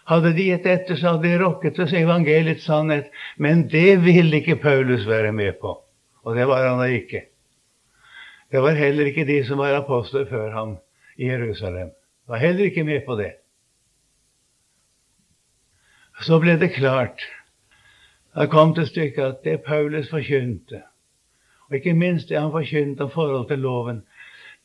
Hadde 0.09 0.33
de 0.37 0.45
gitt 0.51 0.69
etter, 0.69 0.97
så 0.97 1.15
hadde 1.15 1.29
de 1.29 1.41
rokket 1.41 1.81
ved 1.81 1.95
evangeliets 2.03 2.65
sannhet. 2.69 3.09
Men 3.37 3.67
det 3.73 4.05
ville 4.05 4.41
ikke 4.41 4.61
Paulus 4.61 5.09
være 5.09 5.33
med 5.33 5.57
på. 5.61 5.75
Og 6.25 6.37
det 6.37 6.47
var 6.49 6.69
han 6.69 6.81
da 6.81 6.93
ikke. 6.93 7.25
Det 8.53 8.63
var 8.65 8.77
heller 8.77 9.09
ikke 9.09 9.27
de 9.29 9.43
som 9.45 9.61
var 9.61 9.77
apostler 9.77 10.29
før 10.29 10.53
ham 10.53 10.77
i 11.17 11.29
Jerusalem. 11.29 11.91
Var 12.29 12.37
heller 12.37 12.65
ikke 12.65 12.85
med 12.85 13.05
på 13.07 13.17
det. 13.17 13.33
Så 16.25 16.41
ble 16.41 16.57
det 16.61 16.73
klart 16.75 17.25
det 18.35 18.51
kom 18.51 18.75
til 18.75 18.87
stykket 18.87 19.25
at 19.25 19.45
det 19.45 19.63
Paulus 19.67 20.11
forkynte, 20.11 20.83
og 21.69 21.77
ikke 21.77 21.95
minst 21.95 22.29
det 22.29 22.41
han 22.41 22.53
forkynte 22.53 23.05
om 23.05 23.11
forhold 23.11 23.49
til 23.49 23.59
loven, 23.59 24.03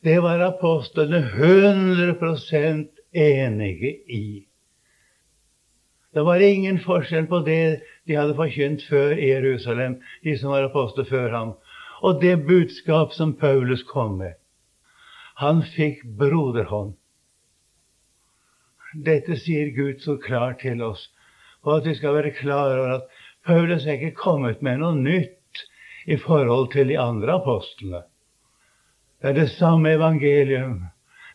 det 0.04 0.22
var 0.22 0.42
apostlene 0.44 1.20
100% 1.32 2.88
enige 3.12 3.96
i. 4.08 4.46
Det 6.14 6.22
var 6.24 6.34
ingen 6.34 6.78
forskjell 6.78 7.26
på 7.26 7.40
det 7.46 7.80
de 8.06 8.14
hadde 8.14 8.36
forkynt 8.38 8.84
før 8.88 9.16
i 9.16 9.30
Jerusalem, 9.32 9.96
de 10.24 10.38
som 10.38 10.50
var 10.50 10.68
apostler 10.68 11.04
før 11.04 11.30
ham, 11.36 11.54
og 12.02 12.20
det 12.22 12.46
budskap 12.46 13.12
som 13.12 13.32
Paulus 13.34 13.82
kom 13.82 14.18
med. 14.20 14.36
Han 15.40 15.62
fikk 15.74 16.04
broderhånd. 16.18 16.94
Dette 18.94 19.34
sier 19.40 19.72
Gud 19.74 20.04
så 20.04 20.14
klart 20.22 20.60
til 20.62 20.82
oss, 20.86 21.08
og 21.64 21.80
at 21.80 21.88
vi 21.88 21.94
skal 21.98 22.14
være 22.14 22.30
klar 22.36 22.76
over 22.76 22.92
at 23.00 23.08
Paulus 23.46 23.86
er 23.86 23.98
ikke 23.98 24.16
kommet 24.16 24.62
med 24.62 24.80
noe 24.80 24.96
nytt 24.96 25.64
i 26.08 26.16
forhold 26.16 26.70
til 26.72 26.88
de 26.88 26.98
andre 27.00 27.36
apostlene. 27.36 28.02
Det 29.20 29.30
er 29.30 29.36
det 29.36 29.50
samme 29.56 29.92
evangelium, 29.96 30.86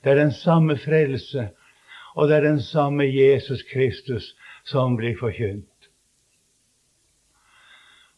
det 0.03 0.11
er 0.11 0.21
den 0.23 0.31
samme 0.33 0.77
frelse, 0.77 1.49
og 2.15 2.29
det 2.29 2.37
er 2.37 2.47
den 2.47 2.61
samme 2.61 3.05
Jesus 3.05 3.61
Kristus 3.71 4.33
som 4.65 4.97
blir 4.97 5.17
forkynt. 5.19 5.65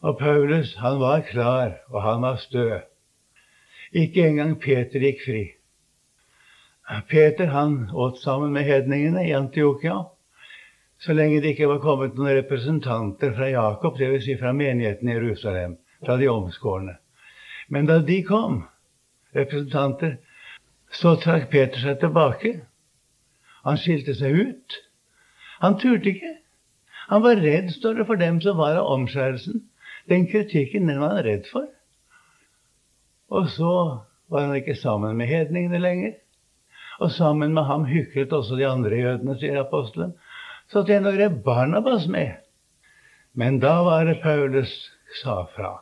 Og 0.02 0.18
Paulus, 0.18 0.74
han 0.76 0.98
var 1.00 1.20
klar, 1.20 1.76
og 1.88 2.02
han 2.02 2.22
var 2.22 2.36
stø. 2.36 2.80
Ikke 3.92 4.26
engang 4.26 4.56
Peter 4.60 5.00
gikk 5.00 5.20
fri. 5.24 5.42
Peter 7.08 7.46
han 7.46 7.90
åt 7.94 8.18
sammen 8.18 8.52
med 8.52 8.64
hedningene 8.66 9.28
i 9.28 9.36
Antiokia 9.36 10.00
så 11.02 11.14
lenge 11.18 11.40
det 11.42 11.56
ikke 11.56 11.66
var 11.66 11.80
kommet 11.82 12.14
noen 12.14 12.36
representanter 12.36 13.32
fra 13.34 13.48
Jakob, 13.50 13.96
dvs. 13.98 14.22
Si 14.26 14.36
fra 14.38 14.52
menigheten 14.54 15.08
i 15.08 15.16
Jerusalem, 15.16 15.76
fra 16.06 16.16
de 16.20 16.28
omskårne. 16.30 16.94
Men 17.68 17.88
da 17.90 17.98
de 18.06 18.20
kom, 18.26 18.60
representanter, 19.34 20.20
så 20.92 21.16
trakk 21.18 21.48
Peter 21.50 21.82
seg 21.82 21.98
tilbake. 22.02 22.52
Han 23.66 23.80
skilte 23.80 24.14
seg 24.14 24.38
ut. 24.38 24.78
Han 25.64 25.78
turte 25.80 26.12
ikke. 26.12 26.32
Han 27.10 27.24
var 27.24 27.42
redd, 27.42 27.72
står 27.74 27.98
det, 27.98 28.06
for 28.06 28.20
dem 28.20 28.38
som 28.44 28.60
var 28.60 28.78
av 28.78 28.90
omskjærelsen. 28.94 29.62
Den 30.10 30.26
kritikken 30.30 30.86
den 30.90 31.00
var 31.02 31.16
han 31.16 31.26
redd 31.26 31.48
for. 31.50 31.66
Og 33.32 33.48
så 33.50 33.72
var 34.30 34.46
han 34.46 34.58
ikke 34.58 34.78
sammen 34.78 35.16
med 35.18 35.30
hedningene 35.30 35.82
lenger. 35.82 36.14
Og 37.02 37.10
sammen 37.10 37.54
med 37.54 37.66
ham 37.66 37.88
hyklet 37.88 38.32
også 38.32 38.58
de 38.60 38.68
andre 38.68 38.98
jødene, 39.00 39.34
sier 39.40 39.58
apostelen. 39.64 40.14
Så 40.72 40.84
til 40.88 41.02
når 41.04 41.20
er 41.20 41.40
Barnabas 41.44 42.06
med. 42.08 42.38
Men 43.36 43.58
da 43.60 43.82
var 43.84 44.06
det 44.08 44.22
Paulus 44.22 44.72
sa 45.22 45.42
fra. 45.52 45.72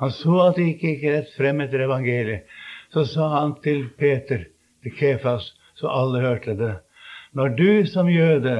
Han 0.00 0.12
så 0.12 0.36
at 0.46 0.56
det 0.56 0.66
ikke 0.74 0.92
gikk 0.94 1.06
rett 1.12 1.32
frem 1.36 1.60
etter 1.64 1.84
evangeliet. 1.84 2.48
Så 2.92 3.06
sa 3.08 3.28
han 3.38 3.54
til 3.64 3.86
Peter, 3.98 4.46
til 4.82 4.94
Kefas, 4.96 5.52
så 5.76 5.88
alle 5.92 6.20
hørte 6.24 6.56
det. 6.58 6.74
Når 7.36 7.56
du 7.56 7.86
som 7.86 8.08
jøde 8.10 8.56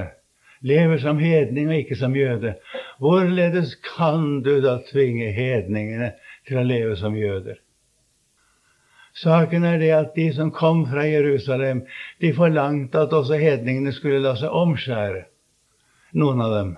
lever 0.60 1.00
som 1.02 1.18
hedning 1.18 1.68
og 1.68 1.80
ikke 1.80 1.96
som 1.96 2.16
jøde, 2.16 2.54
hvorledes 3.00 3.74
kan 3.96 4.42
du 4.44 4.60
da 4.64 4.78
tvinge 4.90 5.32
hedningene 5.36 6.12
til 6.48 6.60
å 6.60 6.66
leve 6.68 6.96
som 7.00 7.16
jøder? 7.16 7.58
Saken 9.16 9.64
er 9.66 9.78
det 9.82 9.90
at 9.94 10.14
de 10.14 10.28
som 10.32 10.52
kom 10.54 10.84
fra 10.90 11.02
Jerusalem, 11.08 11.82
de 12.22 12.32
forlangte 12.34 13.02
at 13.02 13.12
også 13.16 13.38
hedningene 13.40 13.92
skulle 13.92 14.22
la 14.22 14.36
seg 14.38 14.54
omskjære. 14.54 15.24
Noen 16.20 16.42
av 16.42 16.54
dem. 16.54 16.74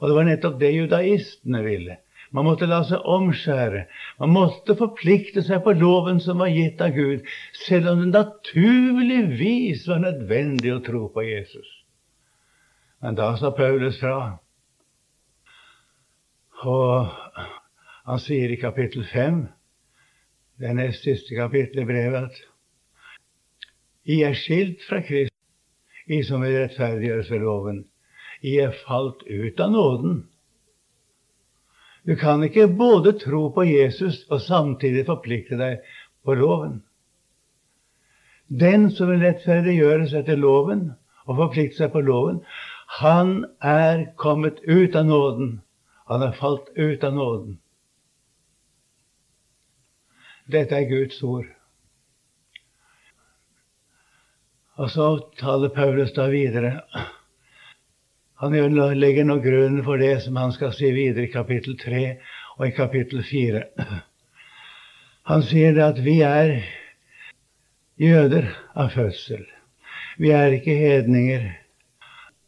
Og 0.00 0.08
det 0.08 0.16
var 0.16 0.28
nettopp 0.28 0.58
det 0.60 0.72
judaistene 0.74 1.62
ville. 1.64 1.98
Man 2.34 2.48
måtte 2.48 2.66
la 2.66 2.80
seg 2.86 3.04
omskjære. 3.06 3.84
Man 4.18 4.32
måtte 4.34 4.74
forplikte 4.76 5.44
seg 5.46 5.62
på 5.64 5.76
loven 5.78 6.18
som 6.20 6.42
var 6.42 6.50
gitt 6.50 6.80
av 6.82 6.96
Gud, 6.96 7.22
selv 7.64 7.92
om 7.92 8.02
det 8.02 8.10
naturligvis 8.12 9.86
var 9.88 10.02
nødvendig 10.02 10.72
å 10.74 10.82
tro 10.84 11.06
på 11.14 11.24
Jesus. 11.24 11.68
Men 13.04 13.16
da 13.20 13.34
sa 13.38 13.52
Paulus 13.54 14.00
fra. 14.00 14.16
Og 16.64 17.12
han 18.08 18.20
sier 18.20 18.50
i 18.50 18.58
kapittel 18.60 19.04
5, 19.06 19.44
det 20.60 20.74
nest 20.74 21.02
siste 21.02 21.34
kapittelet 21.34 21.82
i 21.82 21.88
brevet, 21.88 22.42
I 24.04 24.20
er 24.22 24.36
skilt 24.36 24.82
fra 24.88 25.00
Kristus, 25.00 25.32
I 26.06 26.20
som 26.22 26.42
vil 26.44 26.58
rettferdiggjøres 26.58 27.30
ved 27.32 27.40
loven. 27.40 27.84
I 28.44 28.58
er 28.60 28.74
falt 28.84 29.22
ut 29.24 29.60
av 29.60 29.70
nåden. 29.72 30.18
Du 32.04 32.12
kan 32.20 32.44
ikke 32.44 32.68
både 32.68 33.14
tro 33.18 33.46
på 33.54 33.64
Jesus 33.64 34.26
og 34.28 34.42
samtidig 34.44 35.06
forplikte 35.08 35.56
deg 35.56 35.80
på 36.24 36.36
loven. 36.36 36.82
Den 38.52 38.90
som 38.92 39.08
vil 39.08 39.24
rettferdiggjøres 39.24 40.12
etter 40.12 40.36
loven 40.36 40.90
og 41.24 41.38
forplikte 41.40 41.80
seg 41.80 41.94
på 41.94 42.04
loven, 42.04 42.42
han 43.00 43.46
er 43.64 44.10
kommet 44.20 44.60
ut 44.68 44.94
av 44.94 45.08
nåden 45.08 45.60
Han 46.04 46.22
er 46.22 46.34
falt 46.36 46.68
ut 46.76 47.04
av 47.04 47.14
nåden. 47.16 47.58
Dette 50.44 50.76
er 50.76 50.88
Guds 50.88 51.22
ord. 51.24 51.46
Og 54.76 54.90
så 54.90 55.06
taler 55.40 55.72
Paulus 55.72 56.12
da 56.12 56.26
videre. 56.28 56.80
Han 58.42 58.52
legger 58.98 59.24
nå 59.24 59.38
grunnen 59.40 59.84
for 59.86 59.96
det 60.02 60.18
som 60.24 60.36
han 60.36 60.52
skal 60.52 60.74
si 60.76 60.90
videre 60.92 61.28
i 61.28 61.32
kapittel 61.32 61.78
3 61.80 62.02
og 62.58 62.66
i 62.66 62.74
kapittel 62.76 63.22
4. 63.24 63.62
Han 65.30 65.44
sier 65.48 65.72
det 65.72 65.84
at 65.86 66.00
vi 66.04 66.18
er 66.26 66.58
jøder 67.96 68.50
av 68.74 68.92
fødsel. 68.92 69.46
Vi 70.18 70.34
er 70.34 70.58
ikke 70.58 70.76
hedninger. 70.76 71.46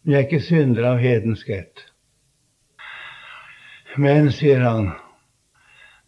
Vi 0.04 0.14
er 0.14 0.26
ikke 0.26 0.44
syndere 0.44 0.92
av 0.92 1.00
hedenskhet. 1.00 1.86
Men, 3.96 4.28
sier 4.34 4.60
han, 4.60 4.90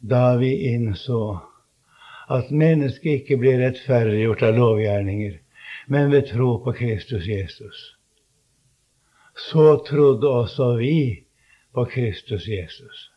da 0.05 0.37
vi 0.37 0.53
innså 0.75 1.39
at 2.29 2.51
mennesket 2.51 3.23
ikke 3.23 3.39
blir 3.41 3.61
rettferdiggjort 3.63 4.43
av 4.45 4.59
lovgjerninger, 4.59 5.39
men 5.89 6.11
ved 6.13 6.29
tro 6.29 6.59
på 6.65 6.75
Kristus 6.77 7.27
Jesus. 7.27 7.79
Så 9.49 9.79
trodde 9.89 10.29
også 10.29 10.75
vi 10.77 11.25
på 11.73 11.85
Kristus 11.89 12.49
Jesus. 12.49 13.09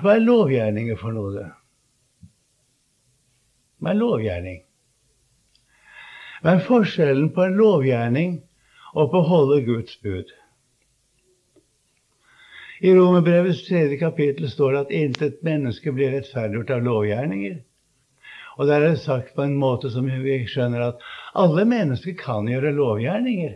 Hva 0.00 0.16
er 0.16 0.24
lovgjerninger 0.24 0.98
for 0.98 1.14
noe? 1.14 1.48
Hva 3.82 3.92
er 3.92 3.98
lovgjerning? 3.98 4.60
Hva 6.42 6.56
er 6.56 6.66
forskjellen 6.66 7.30
på 7.34 7.44
en 7.46 7.58
lovgjerning 7.58 8.38
og 8.98 9.10
på 9.12 9.20
å 9.20 9.28
holde 9.28 9.60
Guds 9.66 9.98
bud? 10.02 10.30
I 12.82 12.94
Romerbrevets 12.94 13.66
tredje 13.68 13.96
kapittel 13.96 14.48
står 14.50 14.72
det 14.72 14.78
at 14.80 14.96
intet 14.98 15.42
menneske 15.46 15.92
blir 15.94 16.16
rettferdiggjort 16.16 16.70
av 16.74 16.80
lovgjerninger. 16.82 17.60
Og 18.58 18.66
der 18.66 18.80
er 18.80 18.96
det 18.96 19.04
sagt 19.04 19.36
på 19.36 19.44
en 19.44 19.54
måte 19.54 19.90
som 19.94 20.08
vi 20.24 20.40
skjønner 20.50 20.88
at 20.88 21.04
alle 21.38 21.62
mennesker 21.70 22.16
kan 22.18 22.50
gjøre 22.50 22.72
lovgjerninger. 22.74 23.52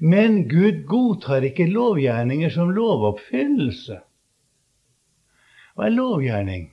Men 0.00 0.46
Gud 0.48 0.80
godtar 0.88 1.44
ikke 1.44 1.68
lovgjerninger 1.68 2.54
som 2.56 2.72
lovoppfyllelse. 2.72 3.98
Hva 5.76 5.90
er 5.90 5.96
lovgjerning? 5.98 6.64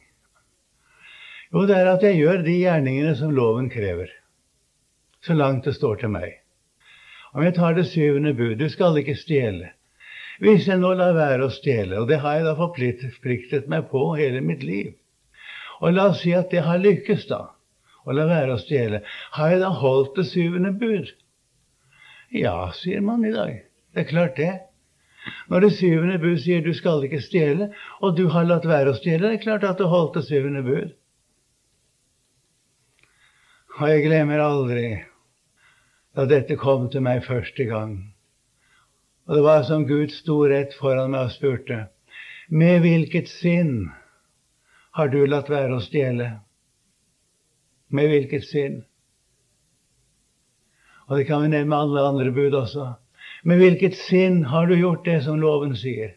Jo, 1.51 1.65
det 1.67 1.75
er 1.75 1.91
at 1.91 2.07
jeg 2.07 2.21
gjør 2.21 2.47
de 2.47 2.55
gjerningene 2.55 3.17
som 3.19 3.35
loven 3.35 3.67
krever. 3.73 4.15
Så 5.19 5.35
langt 5.35 5.67
det 5.67 5.75
står 5.75 5.99
til 5.99 6.15
meg. 6.15 6.39
Om 7.35 7.43
jeg 7.43 7.59
tar 7.59 7.75
det 7.75 7.89
syvende 7.91 8.31
bud 8.31 8.55
du 8.63 8.69
skal 8.71 8.95
ikke 9.03 9.19
stjele. 9.19 9.75
Hvis 10.41 10.65
jeg 10.65 10.81
nå 10.81 10.95
lar 10.97 11.13
være 11.13 11.45
å 11.45 11.53
stjele, 11.53 11.99
og 12.01 12.07
det 12.09 12.17
har 12.23 12.39
jeg 12.39 12.47
da 12.47 12.55
forpliktet 12.57 13.67
meg 13.69 13.91
på 13.91 14.01
hele 14.17 14.41
mitt 14.41 14.63
liv 14.65 14.95
Og 15.81 15.93
la 15.93 16.07
oss 16.09 16.23
si 16.23 16.33
at 16.33 16.49
det 16.53 16.63
har 16.65 16.81
lykkes, 16.81 17.27
da, 17.29 17.53
å 18.05 18.13
la 18.13 18.25
være 18.29 18.55
å 18.55 18.61
stjele. 18.61 19.01
Har 19.37 19.53
jeg 19.53 19.61
da 19.61 19.71
holdt 19.73 20.17
det 20.17 20.27
syvende 20.29 20.73
bud? 20.77 21.09
Ja, 22.33 22.71
sier 22.77 23.01
man 23.01 23.25
i 23.25 23.33
dag. 23.33 23.63
Det 23.93 24.03
er 24.03 24.09
klart, 24.09 24.37
det. 24.37 24.51
Når 25.49 25.65
det 25.65 25.71
syvende 25.77 26.17
bud 26.21 26.37
sier 26.41 26.61
du 26.65 26.71
skal 26.77 27.03
ikke 27.05 27.21
stjele, 27.21 27.71
og 28.01 28.15
du 28.17 28.27
har 28.33 28.45
latt 28.45 28.65
være 28.69 28.93
å 28.93 28.97
stjele, 28.97 29.27
det 29.27 29.39
er 29.39 29.45
klart 29.45 29.65
at 29.67 29.81
du 29.81 29.89
holdt 29.89 30.17
det 30.17 30.25
syvende 30.29 30.63
bud. 30.65 30.93
Og 33.79 33.89
jeg 33.89 34.05
glemmer 34.05 34.41
aldri 34.45 34.85
da 36.13 36.25
dette 36.29 36.57
kom 36.59 36.89
til 36.91 37.05
meg 37.05 37.23
første 37.25 37.65
gang. 37.69 38.10
Og 39.27 39.35
det 39.37 39.43
var 39.45 39.63
som 39.63 39.87
Gud 39.87 40.13
sto 40.13 40.41
rett 40.49 40.73
foran 40.77 41.11
meg 41.13 41.29
og 41.29 41.35
spurte, 41.35 41.85
med 42.49 42.81
hvilket 42.83 43.29
sinn 43.31 43.91
har 44.97 45.11
du 45.11 45.21
latt 45.25 45.49
være 45.51 45.77
å 45.77 45.83
stjele? 45.83 46.31
Med 47.91 48.09
hvilket 48.11 48.47
sinn? 48.47 48.81
Og 51.07 51.19
det 51.19 51.27
kan 51.27 51.43
vi 51.43 51.51
nevne 51.51 51.69
med 51.71 51.77
alle 51.77 52.07
andre 52.07 52.31
bud 52.35 52.55
også. 52.55 52.93
Med 53.47 53.61
hvilket 53.61 53.95
sinn 53.99 54.43
har 54.51 54.67
du 54.67 54.75
gjort 54.75 55.05
det 55.07 55.21
som 55.25 55.39
loven 55.39 55.75
sier? 55.79 56.13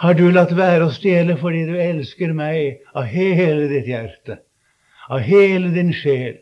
Har 0.00 0.16
du 0.16 0.30
latt 0.32 0.52
være 0.56 0.86
å 0.86 0.94
stjele 0.94 1.36
fordi 1.36 1.66
du 1.68 1.74
elsker 1.76 2.32
meg 2.36 2.80
av 2.96 3.08
hele 3.08 3.68
ditt 3.68 3.88
hjerte, 3.88 4.38
av 5.12 5.20
hele 5.24 5.68
din 5.74 5.92
sjel, 5.92 6.38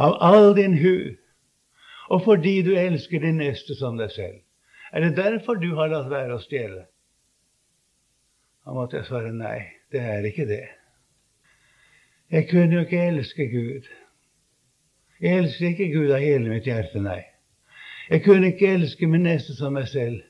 av 0.00 0.16
all 0.24 0.54
din 0.56 0.76
hu, 0.80 1.16
og 2.08 2.22
fordi 2.24 2.60
du 2.62 2.72
elsker 2.78 3.20
din 3.20 3.40
neste 3.42 3.74
som 3.78 3.98
deg 3.98 4.10
selv? 4.14 4.40
Er 4.92 5.00
det 5.00 5.16
derfor 5.16 5.58
du 5.58 5.72
har 5.74 5.90
latt 5.90 6.10
være 6.10 6.36
å 6.36 6.42
stjele? 6.42 6.86
Da 8.66 8.74
måtte 8.74 8.98
jeg 8.98 9.08
svare 9.08 9.32
nei, 9.34 9.60
det 9.94 10.02
er 10.02 10.26
ikke 10.26 10.46
det. 10.48 10.64
Jeg 12.30 12.48
kunne 12.50 12.74
jo 12.74 12.86
ikke 12.86 13.02
elske 13.08 13.46
Gud. 13.50 13.90
Jeg 15.20 15.42
elsker 15.42 15.68
ikke 15.68 15.92
Gud 15.92 16.10
av 16.10 16.22
hele 16.22 16.50
mitt 16.50 16.66
hjerte, 16.66 17.02
nei. 17.02 17.22
Jeg 18.10 18.22
kunne 18.24 18.50
ikke 18.52 18.72
elske 18.74 19.06
min 19.10 19.26
neste 19.26 19.54
som 19.58 19.74
meg 19.78 19.86
selv. 19.90 20.22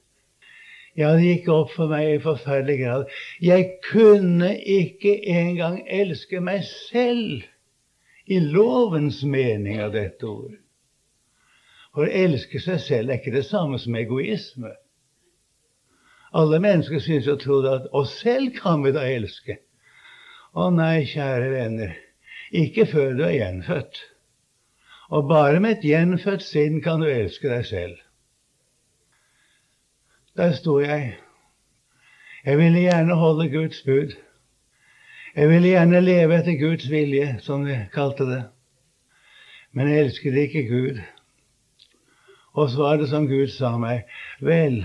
Ja, 0.97 1.11
det 1.13 1.25
gikk 1.27 1.49
opp 1.53 1.73
for 1.77 1.93
meg 1.93 2.07
i 2.09 2.21
forferdelig 2.25 2.77
grad. 2.81 3.11
Jeg 3.45 3.67
kunne 3.85 4.55
ikke 4.57 5.19
engang 5.29 5.83
elske 5.93 6.41
meg 6.41 6.65
selv 6.65 7.45
i 8.27 8.39
lovens 8.41 9.21
mening 9.25 9.83
av 9.85 9.93
dette 9.93 10.25
ord. 10.29 10.55
For 11.97 12.05
å 12.05 12.13
elske 12.13 12.61
seg 12.61 12.83
selv 12.85 13.09
er 13.09 13.23
ikke 13.23 13.33
det 13.33 13.47
samme 13.49 13.79
som 13.81 13.95
egoisme. 13.97 14.75
Alle 16.37 16.59
mennesker 16.61 17.01
synes 17.01 17.29
å 17.33 17.39
tro 17.41 17.63
at 17.71 17.87
oss 17.97 18.19
selv 18.21 18.53
kan 18.59 18.83
vi 18.85 18.93
da 18.93 19.07
elske. 19.09 19.57
Å 20.53 20.67
nei, 20.77 21.07
kjære 21.09 21.49
venner, 21.55 21.95
ikke 22.53 22.85
før 22.91 23.17
du 23.17 23.25
er 23.25 23.39
gjenfødt. 23.39 24.03
Og 25.09 25.25
bare 25.33 25.63
med 25.65 25.79
et 25.79 25.89
gjenfødt 25.89 26.45
sinn 26.45 26.83
kan 26.85 27.01
du 27.01 27.09
elske 27.09 27.49
deg 27.49 27.65
selv. 27.65 27.97
Der 30.37 30.53
sto 30.53 30.77
jeg. 30.85 31.15
Jeg 32.45 32.61
ville 32.61 32.85
gjerne 32.85 33.21
holde 33.25 33.49
Guds 33.57 33.81
bud. 33.89 34.13
Jeg 35.33 35.49
ville 35.49 35.73
gjerne 35.73 36.05
leve 36.05 36.43
etter 36.43 36.61
Guds 36.61 36.91
vilje, 36.93 37.39
som 37.41 37.65
vi 37.65 37.81
kalte 37.97 38.29
det. 38.29 38.43
Men 39.73 39.89
jeg 39.89 40.11
elsket 40.11 40.43
ikke 40.45 40.69
Gud. 40.69 41.07
Og 42.57 42.71
så 42.73 42.83
var 42.83 43.01
det 43.01 43.11
som 43.13 43.29
Gud 43.29 43.53
sa 43.53 43.75
meg, 43.81 44.09
vel, 44.41 44.81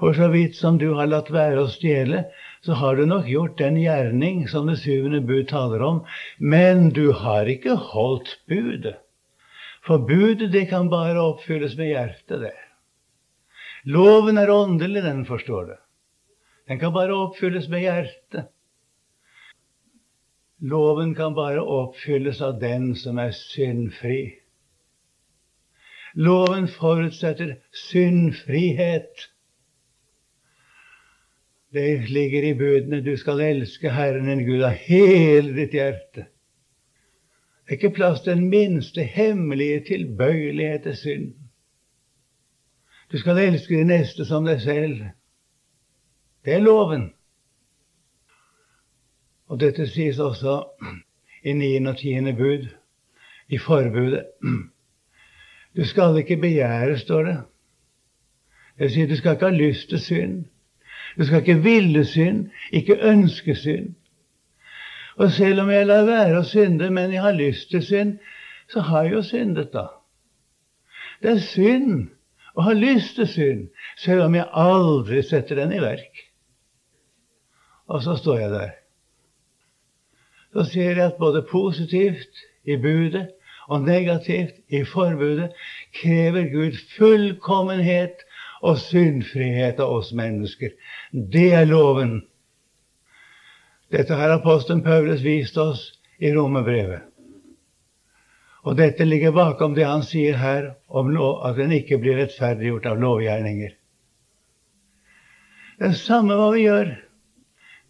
for 0.00 0.16
så 0.16 0.30
vidt 0.32 0.56
som 0.58 0.78
du 0.80 0.88
har 0.96 1.10
latt 1.10 1.28
være 1.30 1.62
å 1.62 1.70
stjele, 1.70 2.24
så 2.64 2.74
har 2.80 2.96
du 2.96 3.04
nok 3.06 3.28
gjort 3.28 3.58
den 3.60 3.76
gjerning 3.78 4.46
som 4.50 4.66
det 4.70 4.80
syvende 4.80 5.20
bud 5.26 5.48
taler 5.50 5.84
om, 5.84 6.00
men 6.38 6.88
du 6.96 7.12
har 7.12 7.50
ikke 7.50 7.76
holdt 7.92 8.38
budet. 8.50 8.96
For 9.86 9.98
budet, 9.98 10.52
det 10.54 10.68
kan 10.70 10.88
bare 10.90 11.20
oppfylles 11.20 11.76
med 11.78 11.90
hjertet, 11.90 12.46
det. 12.46 12.54
Loven 13.84 14.38
er 14.38 14.50
åndelig, 14.50 15.02
den 15.02 15.24
forstår 15.26 15.72
du. 15.72 15.76
Den 16.70 16.78
kan 16.78 16.94
bare 16.94 17.16
oppfylles 17.18 17.66
med 17.68 17.82
hjertet. 17.82 18.50
Loven 20.62 21.16
kan 21.18 21.34
bare 21.34 21.62
oppfylles 21.62 22.38
av 22.46 22.60
den 22.62 22.92
som 22.94 23.18
er 23.18 23.34
syndfri. 23.34 24.41
Loven 26.14 26.68
forutsetter 26.68 27.54
syndfrihet. 27.72 29.28
Det 31.72 32.10
ligger 32.10 32.42
i 32.42 32.54
budene 32.54 33.00
du 33.00 33.16
skal 33.16 33.40
elske 33.40 33.90
Herren 33.90 34.28
din 34.28 34.44
Gud 34.44 34.62
av 34.62 34.76
hele 34.76 35.54
ditt 35.56 35.72
hjerte. 35.72 36.26
Det 37.62 37.78
er 37.78 37.78
ikke 37.78 37.94
plass 37.96 38.20
til 38.20 38.36
den 38.36 38.50
minste 38.52 39.02
hemmelige 39.02 39.80
tilbøyelighet 39.86 40.82
til 40.82 40.96
synd. 40.96 41.32
Du 43.12 43.18
skal 43.18 43.38
elske 43.38 43.78
de 43.78 43.84
neste 43.84 44.24
som 44.28 44.44
deg 44.44 44.60
selv. 44.60 45.00
Det 46.44 46.54
er 46.54 46.64
loven. 46.64 47.12
Og 49.48 49.60
dette 49.60 49.86
sies 49.88 50.18
også 50.18 50.58
i 51.44 51.52
niende 51.52 51.90
og 51.90 51.98
tiende 51.98 52.36
bud, 52.36 52.68
i 53.48 53.58
forbudet. 53.58 54.26
Du 55.76 55.84
skal 55.84 56.18
ikke 56.18 56.36
begjære, 56.36 56.98
står 56.98 57.22
det. 57.22 57.36
Det 58.78 58.84
vil 58.84 58.90
si, 58.90 59.06
du 59.06 59.16
skal 59.16 59.32
ikke 59.32 59.48
ha 59.48 59.56
lyst 59.56 59.88
til 59.88 60.00
synd. 60.00 60.44
Du 61.18 61.24
skal 61.24 61.38
ikke 61.38 61.62
ville 61.62 62.04
synd, 62.04 62.50
ikke 62.72 62.98
ønske 63.08 63.54
synd. 63.56 63.94
Og 65.16 65.30
selv 65.30 65.60
om 65.60 65.70
jeg 65.70 65.86
lar 65.86 66.04
være 66.04 66.40
å 66.40 66.46
synde, 66.48 66.90
men 66.90 67.12
jeg 67.12 67.22
har 67.22 67.36
lyst 67.36 67.70
til 67.70 67.82
synd, 67.84 68.18
så 68.72 68.80
har 68.80 69.02
jeg 69.02 69.12
jo 69.12 69.22
syndet, 69.22 69.72
da. 69.72 69.86
Det 71.22 71.30
er 71.30 71.42
synd 71.44 72.08
å 72.56 72.64
ha 72.66 72.72
lyst 72.76 73.16
til 73.16 73.28
synd, 73.28 73.66
selv 74.00 74.26
om 74.26 74.36
jeg 74.36 74.48
aldri 74.52 75.22
setter 75.24 75.60
den 75.60 75.74
i 75.76 75.82
verk. 75.82 76.24
Og 77.92 78.02
så 78.02 78.16
står 78.16 78.40
jeg 78.40 78.50
der. 78.50 78.72
Så 80.52 80.64
ser 80.72 80.90
jeg 80.90 81.04
at 81.06 81.20
både 81.20 81.44
positivt 81.48 82.42
i 82.64 82.76
budet 82.76 83.28
og 83.72 83.86
negativt 83.86 84.58
i 84.68 84.82
forbudet 84.84 85.52
krever 85.96 86.50
Gud 86.52 86.76
fullkommenhet 86.96 88.24
og 88.62 88.78
syndfrihet 88.78 89.80
av 89.82 89.94
oss 89.98 90.12
mennesker. 90.16 90.74
Det 91.12 91.48
er 91.56 91.66
loven. 91.70 92.20
Dette 93.92 94.16
har 94.16 94.36
apostelen 94.36 94.84
Paulus 94.84 95.24
vist 95.24 95.58
oss 95.60 95.88
i 96.22 96.30
romerbrevet. 96.32 97.08
Og 98.62 98.76
dette 98.78 99.04
ligger 99.04 99.34
bakom 99.34 99.74
det 99.74 99.88
han 99.88 100.04
sier 100.06 100.36
her 100.38 100.74
om 100.86 101.10
at 101.18 101.58
en 101.58 101.72
ikke 101.74 101.98
blir 101.98 102.20
rettferdiggjort 102.20 102.86
av 102.92 103.00
lovgjerninger. 103.02 103.72
Det 105.82 105.96
samme 105.98 106.36
hva 106.38 106.52
vi 106.54 106.68
gjør, 106.68 106.92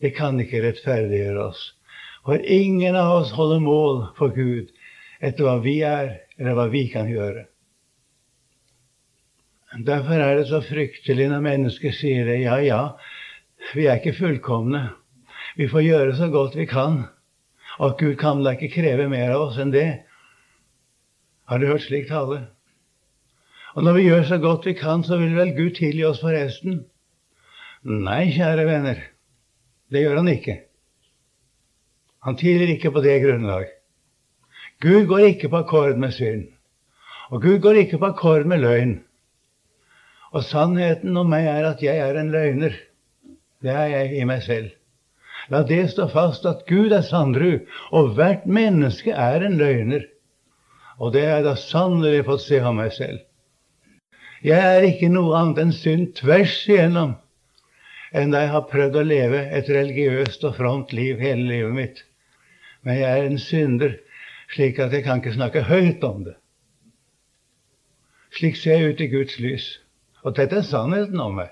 det 0.01 0.14
kan 0.16 0.40
ikke 0.40 0.62
rettferdiggjøre 0.64 1.45
oss. 1.51 1.61
For 2.25 2.40
ingen 2.40 2.97
av 2.97 3.18
oss 3.18 3.35
holder 3.37 3.61
mål 3.61 3.99
for 4.16 4.33
Gud 4.33 4.71
etter 5.23 5.47
hva 5.47 5.57
vi 5.63 5.79
er, 5.87 6.17
eller 6.39 6.57
hva 6.59 6.69
vi 6.73 6.87
kan 6.93 7.11
gjøre. 7.11 7.47
Derfor 9.87 10.21
er 10.21 10.37
det 10.37 10.49
så 10.51 10.61
fryktelig 10.65 11.31
når 11.31 11.45
mennesker 11.47 11.95
sier 11.97 12.27
det. 12.29 12.43
Ja, 12.43 12.59
ja, 12.61 12.83
vi 13.73 13.87
er 13.89 14.01
ikke 14.01 14.19
fullkomne. 14.19 14.91
Vi 15.57 15.69
får 15.71 15.87
gjøre 15.87 16.17
så 16.19 16.29
godt 16.33 16.59
vi 16.59 16.67
kan. 16.69 17.05
Og 17.81 17.97
Gud 18.01 18.19
kan 18.21 18.43
da 18.45 18.53
ikke 18.53 18.75
kreve 18.75 19.09
mer 19.09 19.33
av 19.33 19.47
oss 19.47 19.61
enn 19.63 19.73
det. 19.73 20.03
Har 21.49 21.61
du 21.61 21.71
hørt 21.71 21.87
slik 21.87 22.11
tale? 22.11 22.43
Og 23.73 23.87
når 23.87 23.97
vi 23.97 24.09
gjør 24.11 24.27
så 24.29 24.39
godt 24.43 24.69
vi 24.69 24.75
kan, 24.77 25.05
så 25.05 25.17
vil 25.21 25.33
vel 25.37 25.55
Gud 25.57 25.79
tilgi 25.79 26.05
oss 26.05 26.21
for 26.21 26.37
resten? 26.37 26.83
Nei, 27.83 28.29
kjære 28.35 28.67
venner, 28.69 28.99
det 29.91 30.05
gjør 30.05 30.21
han 30.21 30.29
ikke. 30.31 30.59
Han 32.23 32.37
tilgir 32.39 32.77
ikke 32.77 32.93
på 32.95 33.03
det 33.03 33.17
grunnlag. 33.25 33.73
Gud 34.83 35.07
går 35.07 35.29
ikke 35.31 35.49
på 35.53 35.62
akkord 35.62 35.99
med 36.03 36.14
synd. 36.16 36.49
Og 37.31 37.42
Gud 37.42 37.61
går 37.62 37.79
ikke 37.85 38.01
på 38.03 38.11
akkord 38.11 38.47
med 38.51 38.64
løgn. 38.64 38.97
Og 40.33 40.45
sannheten 40.45 41.16
om 41.16 41.29
meg 41.31 41.47
er 41.47 41.68
at 41.68 41.83
jeg 41.85 42.01
er 42.03 42.18
en 42.18 42.33
løgner. 42.35 42.75
Det 43.62 43.71
er 43.71 43.92
jeg 43.92 44.16
i 44.18 44.25
meg 44.27 44.42
selv. 44.42 44.73
La 45.51 45.62
det 45.66 45.85
stå 45.92 46.09
fast 46.11 46.47
at 46.49 46.64
Gud 46.66 46.92
er 46.95 47.05
sannru, 47.07 47.61
og 47.90 48.14
hvert 48.16 48.47
menneske 48.47 49.14
er 49.14 49.45
en 49.47 49.59
løgner. 49.61 50.07
Og 50.99 51.12
det 51.14 51.27
har 51.27 51.40
jeg 51.40 51.47
da 51.47 51.57
sannelig 51.59 52.25
fått 52.27 52.45
se 52.47 52.61
av 52.62 52.75
meg 52.79 52.92
selv. 52.95 53.23
Jeg 54.42 54.59
er 54.59 54.87
ikke 54.87 55.11
noe 55.12 55.37
annet 55.38 55.61
enn 55.62 55.77
synd 55.77 56.14
tvers 56.18 56.62
igjennom 56.66 57.14
enn 58.12 58.33
da 58.35 58.42
jeg 58.42 58.53
har 58.53 58.68
prøvd 58.68 58.97
å 59.01 59.05
leve 59.07 59.38
et 59.57 59.68
religiøst 59.73 60.42
og 60.45 60.57
fromt 60.59 60.90
liv 60.92 61.21
hele 61.23 61.47
livet 61.49 61.77
mitt. 61.77 62.03
Men 62.85 62.99
jeg 62.99 63.09
er 63.09 63.29
en 63.29 63.38
synder, 63.40 63.95
slik 64.53 64.79
at 64.79 64.93
jeg 64.93 65.05
kan 65.05 65.21
ikke 65.21 65.35
snakke 65.35 65.62
høyt 65.62 66.05
om 66.05 66.25
det. 66.25 66.35
Slik 68.37 68.57
ser 68.57 68.79
jeg 68.79 68.95
ut 68.95 69.01
i 69.01 69.11
Guds 69.12 69.38
lys. 69.41 69.67
Og 70.23 70.37
dette 70.37 70.57
er 70.57 70.67
sannheten 70.67 71.21
om 71.21 71.35
meg. 71.41 71.51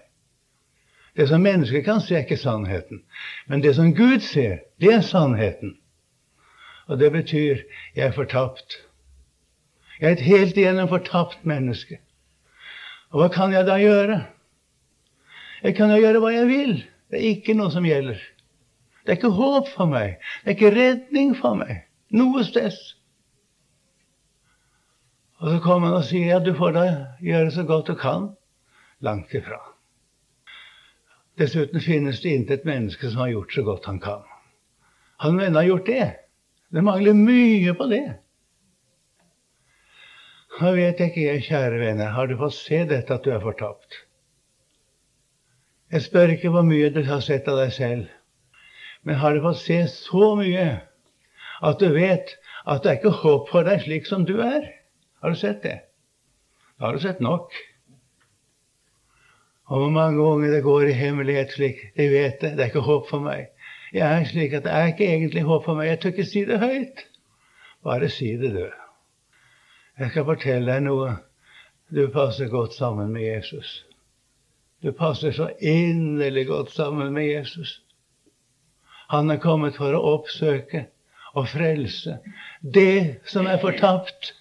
Det 1.17 1.27
som 1.29 1.43
mennesker 1.43 1.83
kan 1.83 2.01
se, 2.01 2.15
er 2.15 2.25
ikke 2.25 2.39
sannheten. 2.39 3.03
Men 3.47 3.63
det 3.63 3.75
som 3.77 3.95
Gud 3.95 4.21
ser, 4.25 4.61
det 4.81 4.93
er 4.95 5.01
sannheten. 5.05 5.75
Og 6.87 6.99
det 6.99 7.13
betyr 7.13 7.65
jeg 7.97 8.07
er 8.07 8.15
fortapt. 8.15 8.79
Jeg 10.01 10.09
er 10.09 10.13
et 10.13 10.25
helt 10.25 10.57
igjennom 10.57 10.89
fortapt 10.89 11.45
menneske. 11.45 11.99
Og 13.11 13.21
hva 13.21 13.29
kan 13.35 13.53
jeg 13.53 13.67
da 13.67 13.77
gjøre? 13.81 14.23
Jeg 15.63 15.77
kan 15.77 15.91
jo 15.93 15.99
gjøre 16.01 16.23
hva 16.23 16.33
jeg 16.33 16.49
vil. 16.49 16.75
Det 17.11 17.19
er 17.19 17.29
ikke 17.35 17.57
noe 17.59 17.75
som 17.75 17.85
gjelder. 17.85 18.21
Det 19.03 19.13
er 19.13 19.19
ikke 19.19 19.35
håp 19.35 19.69
for 19.75 19.91
meg. 19.91 20.17
Det 20.45 20.55
er 20.55 20.57
ikke 20.57 20.75
redning 20.77 21.35
for 21.37 21.59
meg. 21.59 21.90
Noe 22.11 22.45
sted. 22.45 22.75
Og 25.41 25.55
så 25.55 25.59
kommer 25.65 25.89
han 25.89 26.01
og 26.03 26.09
sier 26.09 26.35
ja, 26.35 26.41
du 26.43 26.53
får 26.57 26.75
da 26.77 26.87
gjøre 27.25 27.53
så 27.55 27.65
godt 27.69 27.93
du 27.93 27.97
kan 27.99 28.33
langt 29.01 29.33
ifra. 29.35 29.61
Dessuten 31.41 31.81
finnes 31.81 32.21
det 32.21 32.35
intet 32.37 32.67
menneske 32.69 33.09
som 33.09 33.23
har 33.25 33.31
gjort 33.33 33.55
så 33.55 33.65
godt 33.65 33.87
han 33.89 34.01
kan. 34.03 34.27
Han 35.25 35.39
mener 35.39 35.63
har 35.63 35.71
gjort 35.71 35.87
det. 35.87 36.09
Det 36.71 36.83
mangler 36.85 37.17
mye 37.17 37.73
på 37.75 37.87
det. 37.91 38.05
Nå 40.61 40.75
vet 40.77 41.01
jeg 41.01 41.09
ikke, 41.11 41.25
jeg, 41.25 41.43
kjære 41.47 41.81
venner, 41.81 42.13
har 42.13 42.29
du 42.29 42.37
fått 42.37 42.59
se 42.59 42.83
dette 42.85 43.15
at 43.15 43.25
du 43.25 43.31
er 43.33 43.41
fortapt? 43.41 44.03
Jeg 45.91 46.05
spør 46.05 46.35
ikke 46.35 46.51
hvor 46.53 46.67
mye 46.67 46.91
du 46.93 47.01
har 47.07 47.23
sett 47.25 47.49
av 47.49 47.57
deg 47.63 47.73
selv, 47.75 48.11
men 49.07 49.19
har 49.23 49.35
du 49.35 49.41
fått 49.47 49.63
se 49.63 49.79
så 49.89 50.35
mye 50.39 50.67
at 51.63 51.81
du 51.81 51.89
vet 51.95 52.37
at 52.67 52.83
det 52.83 52.91
er 52.91 52.99
ikke 52.99 53.19
håp 53.23 53.49
for 53.53 53.67
deg 53.67 53.83
slik 53.85 54.09
som 54.09 54.25
du 54.29 54.39
er? 54.45 54.67
Har 55.21 55.35
du 55.35 55.39
sett 55.39 55.63
det? 55.63 55.81
Da 56.79 56.87
har 56.89 56.97
du 56.97 57.03
sett 57.03 57.21
nok. 57.21 57.53
Og 59.71 59.79
hvor 59.79 59.91
mange 59.95 60.23
unge 60.23 60.51
det 60.51 60.63
går 60.63 60.89
i 60.91 60.97
hemmelighet 60.99 61.53
slik. 61.55 61.83
De 61.97 62.09
vet 62.11 62.41
det. 62.41 62.57
Det 62.57 62.65
er 62.65 62.73
ikke 62.73 62.87
håp 62.89 63.09
for 63.11 63.23
meg. 63.23 63.51
Jeg 63.93 64.07
er 64.07 64.25
slik 64.27 64.55
at 64.57 64.65
det 64.65 64.73
er 64.73 64.93
ikke 64.93 65.07
egentlig 65.07 65.43
håp 65.47 65.65
for 65.65 65.79
meg. 65.79 65.91
Jeg 65.91 66.01
tør 66.01 66.15
ikke 66.15 66.31
si 66.31 66.45
det 66.49 66.59
høyt. 66.63 67.05
Bare 67.85 68.09
si 68.09 68.33
det, 68.41 68.53
du. 68.55 68.67
Jeg 70.01 70.11
skal 70.11 70.27
fortelle 70.27 70.73
deg 70.73 70.83
noe. 70.89 71.15
Du 71.91 72.07
passer 72.15 72.49
godt 72.49 72.75
sammen 72.75 73.13
med 73.13 73.23
Jesus. 73.23 73.85
Du 74.83 74.93
passer 74.97 75.33
så 75.37 75.51
inderlig 75.61 76.47
godt 76.49 76.71
sammen 76.73 77.13
med 77.13 77.29
Jesus. 77.29 77.81
Han 79.11 79.31
er 79.31 79.43
kommet 79.43 79.77
for 79.77 79.93
å 79.93 80.03
oppsøke 80.15 80.87
og 81.35 81.49
frelse 81.49 82.19
det 82.61 83.21
som 83.31 83.47
er 83.47 83.61
fortapt. 83.63 84.35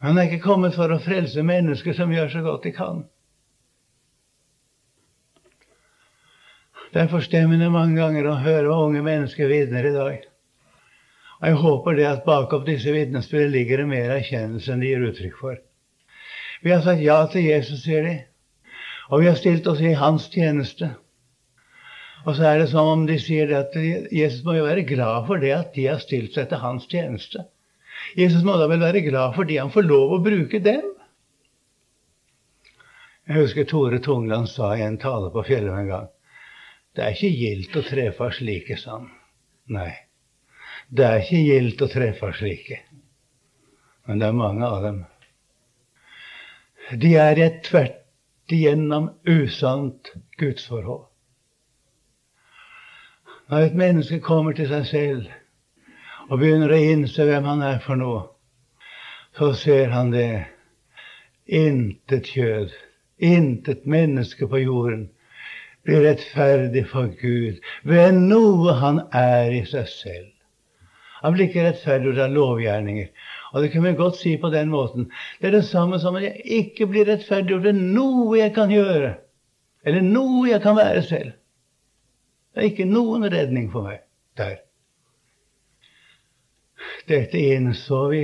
Han 0.00 0.18
er 0.18 0.28
ikke 0.28 0.44
kommet 0.44 0.74
for 0.74 0.92
å 0.92 1.00
frelse 1.02 1.42
mennesker 1.46 1.96
som 1.96 2.12
gjør 2.12 2.30
så 2.32 2.44
godt 2.44 2.66
de 2.66 2.74
kan. 2.74 3.02
Det 6.90 7.04
er 7.04 7.12
forstemmende 7.12 7.68
mange 7.70 8.00
ganger 8.00 8.26
å 8.26 8.40
høre 8.42 8.66
hva 8.66 8.86
unge 8.88 9.02
mennesker 9.06 9.50
vitner 9.50 9.86
i 9.86 9.94
dag. 9.94 10.24
Og 11.40 11.46
jeg 11.46 11.58
håper 11.62 11.96
det 11.96 12.08
at 12.08 12.24
bakom 12.26 12.64
disse 12.66 12.92
vitnesbyrdene 12.92 13.54
ligger 13.54 13.80
det 13.80 13.90
mer 13.92 14.16
erkjennelse 14.16 14.72
enn 14.74 14.82
de 14.82 14.90
gir 14.90 15.04
uttrykk 15.06 15.36
for. 15.38 15.60
Vi 16.60 16.74
har 16.74 16.82
sagt 16.84 17.00
ja 17.00 17.22
til 17.32 17.46
Jesus, 17.46 17.84
sier 17.86 18.04
de, 18.04 18.16
og 19.08 19.22
vi 19.22 19.30
har 19.30 19.38
stilt 19.38 19.68
oss 19.70 19.80
i 19.80 19.94
hans 19.96 20.26
tjeneste. 20.32 20.90
Og 22.26 22.36
så 22.36 22.44
er 22.50 22.60
det 22.60 22.68
som 22.72 22.88
om 22.90 23.06
de 23.08 23.16
sier 23.20 23.50
at 23.56 23.74
Jesus 24.12 24.44
må 24.44 24.58
jo 24.58 24.66
være 24.66 24.84
glad 24.88 25.26
for 25.28 25.40
det 25.40 25.54
at 25.56 25.74
de 25.76 25.86
har 25.88 26.02
stilt 26.02 26.36
seg 26.36 26.50
til 26.50 26.60
hans 26.60 26.86
tjeneste. 26.90 27.46
Jesus 28.18 28.44
må 28.44 28.56
da 28.60 28.68
vel 28.68 28.82
være 28.82 29.04
glad 29.06 29.36
fordi 29.36 29.58
han 29.60 29.72
får 29.72 29.88
lov 29.88 30.16
å 30.16 30.22
bruke 30.24 30.60
dem. 30.64 30.86
Jeg 33.30 33.44
husker 33.44 33.68
Tore 33.68 34.00
Tungland 34.02 34.50
sa 34.50 34.74
i 34.76 34.84
en 34.84 34.98
tale 35.00 35.30
på 35.32 35.44
fjellet 35.46 35.76
en 35.76 35.92
gang 35.92 36.08
det 36.96 37.04
er 37.04 37.14
ikke 37.14 37.38
gildt 37.38 37.76
å 37.78 37.84
treffe 37.86 38.30
slike, 38.34 38.76
sa 38.80 38.96
han. 38.98 39.10
Nei, 39.70 39.92
det 40.90 41.06
er 41.06 41.22
ikke 41.22 41.42
gildt 41.46 41.84
å 41.84 41.90
treffe 41.92 42.32
slike. 42.38 42.80
Men 44.08 44.22
det 44.22 44.26
er 44.26 44.40
mange 44.40 44.66
av 44.66 44.82
dem. 44.86 44.98
De 47.04 47.12
er 47.22 47.38
et 47.38 47.60
tvert 47.68 48.50
igjennom 48.50 49.12
usant 49.30 50.10
gudsforhold. 50.40 51.06
Når 53.50 53.58
et 53.58 53.74
menneske 53.74 54.20
kommer 54.22 54.54
til 54.54 54.68
seg 54.70 54.84
selv 54.86 55.30
og 56.30 56.38
begynner 56.38 56.70
å 56.70 56.76
innse 56.78 57.24
hvem 57.26 57.48
han 57.50 57.62
er 57.66 57.80
for 57.82 57.98
noe, 57.98 58.20
så 59.34 59.48
ser 59.58 59.90
han 59.90 60.12
det. 60.14 60.44
Intet 61.50 62.30
kjød, 62.30 62.70
intet 63.18 63.88
menneske 63.90 64.46
på 64.46 64.60
jorden 64.62 65.08
blir 65.82 66.04
rettferdig 66.04 66.84
for 66.92 67.10
Gud 67.18 67.58
ved 67.90 68.20
noe 68.20 68.76
han 68.78 69.02
er 69.10 69.50
i 69.56 69.64
seg 69.66 69.90
selv. 69.90 70.30
Han 71.24 71.34
blir 71.34 71.48
ikke 71.48 71.66
rettferdig 71.66 72.14
ut 72.14 72.22
av 72.22 72.30
lovgjerninger. 72.30 73.10
Og 73.50 73.64
det 73.64 73.72
kan 73.74 73.82
vi 73.82 73.96
godt 73.98 74.20
si 74.20 74.36
på 74.38 74.52
den 74.54 74.70
måten. 74.70 75.10
Det 75.40 75.50
er 75.50 75.58
det 75.58 75.66
samme 75.66 75.98
som 75.98 76.14
at 76.20 76.28
jeg 76.28 76.46
ikke 76.60 76.86
blir 76.94 77.10
rettferdig 77.10 77.58
ut 77.58 77.66
av 77.66 77.82
noe 77.82 78.38
jeg 78.38 78.54
kan 78.54 78.70
gjøre, 78.70 79.16
eller 79.82 80.06
noe 80.06 80.46
jeg 80.52 80.62
kan 80.62 80.78
være 80.78 81.02
selv. 81.10 81.34
Det 82.60 82.66
er 82.66 82.72
ikke 82.74 82.92
noen 82.92 83.22
redning 83.32 83.70
for 83.72 83.86
meg 83.88 84.02
der. 84.36 84.58
Dette 87.08 87.40
innså 87.40 88.00
vi, 88.10 88.18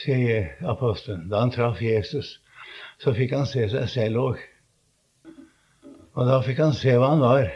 sier 0.00 0.46
apostelen. 0.64 1.26
Da 1.28 1.42
han 1.42 1.52
traff 1.52 1.82
Jesus, 1.84 2.38
så 3.04 3.12
fikk 3.12 3.34
han 3.36 3.44
se 3.50 3.66
seg 3.68 3.84
selv 3.92 4.22
òg. 4.22 4.40
Og 6.16 6.24
da 6.24 6.40
fikk 6.48 6.64
han 6.64 6.72
se 6.72 6.96
hva 6.96 7.12
han 7.12 7.20
var. 7.20 7.52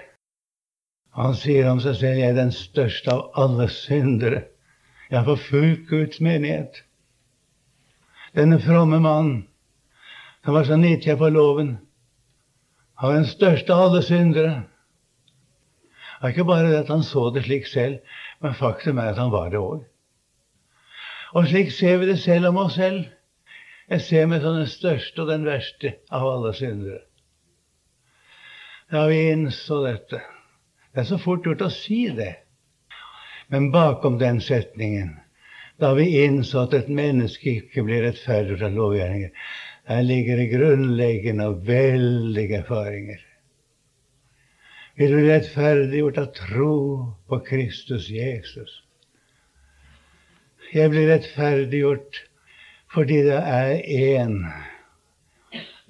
Han 1.16 1.40
sier 1.40 1.72
om 1.72 1.80
seg 1.80 1.96
selv 2.02 2.20
'Jeg 2.20 2.28
er 2.34 2.38
den 2.42 2.52
største 2.52 3.16
av 3.16 3.32
alle 3.32 3.72
syndere'. 3.72 4.44
Jeg 5.08 5.18
har 5.18 5.24
forfulgt 5.24 5.88
Guds 5.88 6.20
menighet. 6.20 6.84
Denne 8.36 8.60
fromme 8.60 9.00
mannen 9.00 9.48
som 10.44 10.54
var 10.54 10.64
så 10.68 10.76
nidkjær 10.76 11.16
på 11.16 11.32
loven, 11.32 11.78
han 13.00 13.08
var 13.08 13.16
den 13.16 13.32
største 13.38 13.72
av 13.72 13.88
alle 13.88 14.02
syndere. 14.02 14.66
Er 16.22 16.32
ikke 16.32 16.46
bare 16.48 16.70
det 16.70 16.78
at 16.84 16.92
han 16.92 17.02
så 17.04 17.30
det 17.34 17.44
slik 17.44 17.66
selv, 17.66 17.98
men 18.40 18.54
faktum 18.54 18.98
er 18.98 19.12
at 19.12 19.20
han 19.20 19.32
var 19.32 19.50
det 19.52 19.60
òg. 19.60 19.84
Og 21.36 21.48
slik 21.50 21.72
ser 21.74 21.98
vi 22.00 22.08
det 22.08 22.18
selv 22.22 22.48
om 22.48 22.62
oss 22.64 22.78
selv. 22.78 23.04
Jeg 23.90 24.00
ser 24.02 24.26
meg 24.30 24.40
som 24.42 24.56
den 24.56 24.70
største 24.70 25.22
og 25.22 25.28
den 25.30 25.44
verste 25.46 25.92
av 26.10 26.24
alle 26.26 26.54
syndere. 26.56 27.02
Da 28.90 29.06
vi 29.10 29.28
innså 29.32 29.82
dette 29.82 30.22
Det 30.94 31.02
er 31.02 31.08
så 31.10 31.18
fort 31.20 31.44
gjort 31.44 31.60
å 31.66 31.68
si 31.68 32.06
det. 32.16 32.32
Men 33.52 33.68
bakom 33.70 34.16
den 34.18 34.38
setningen, 34.40 35.10
da 35.76 35.90
vi 35.94 36.06
innså 36.24 36.62
at 36.64 36.74
et 36.78 36.88
menneske 36.88 37.58
ikke 37.60 37.84
blir 37.84 38.06
rettferdig 38.06 38.56
fra 38.62 38.70
lovgjerninger, 38.72 39.34
der 39.86 40.06
ligger 40.08 40.40
det 40.40 40.46
grunnleggende 40.54 41.50
og 41.50 41.66
veldige 41.68 42.62
erfaringer. 42.62 43.20
Vi 44.98 45.06
blir 45.06 45.26
rettferdiggjort 45.28 46.18
av 46.18 46.26
tro 46.32 46.76
på 47.28 47.38
Kristus 47.44 48.08
Jesus. 48.08 48.82
Jeg 50.72 50.88
blir 50.90 51.10
rettferdiggjort 51.10 52.22
fordi 52.94 53.18
det 53.26 53.36
er 53.36 53.74
én. 53.92 54.38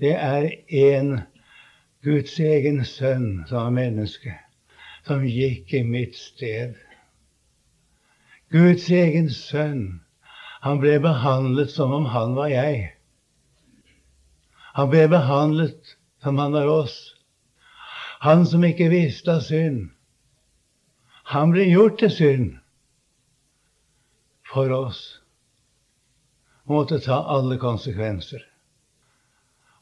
Det 0.02 0.10
er 0.10 0.48
én 0.66 1.12
Guds 2.02 2.34
egen 2.42 2.82
sønn 2.82 3.44
som 3.46 3.68
er 3.68 3.78
menneske, 3.78 4.34
som 5.06 5.22
gikk 5.22 5.70
i 5.78 5.86
mitt 5.86 6.18
sted. 6.18 6.74
Guds 8.50 8.90
egen 8.90 9.30
sønn. 9.30 10.00
Han 10.66 10.82
ble 10.82 10.98
behandlet 10.98 11.70
som 11.70 11.94
om 11.94 12.10
han 12.10 12.34
var 12.34 12.50
jeg. 12.50 12.88
Han 14.74 14.90
ble 14.90 15.06
behandlet 15.14 15.94
som 16.26 16.42
han 16.42 16.58
var 16.58 16.74
oss. 16.74 17.15
Han 18.26 18.46
som 18.46 18.64
ikke 18.66 18.90
visste 18.90 19.38
av 19.38 19.44
synd. 19.46 19.84
Han 21.30 21.54
ble 21.54 21.68
gjort 21.70 22.00
til 22.02 22.10
synd 22.10 22.54
for 24.56 24.72
oss 24.72 25.00
måtte 26.66 26.98
ta 27.04 27.20
alle 27.30 27.58
konsekvenser. 27.62 28.42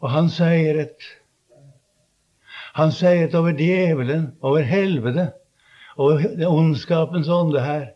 Og 0.02 0.10
han 0.12 0.28
seiret. 0.28 1.06
Han 2.74 2.92
seiret 2.92 3.34
over 3.38 3.54
djevelen, 3.56 4.32
over 4.42 4.66
helvete, 4.66 5.30
over 5.96 6.24
ondskapens 6.48 7.30
ånde 7.30 7.62
her. 7.62 7.86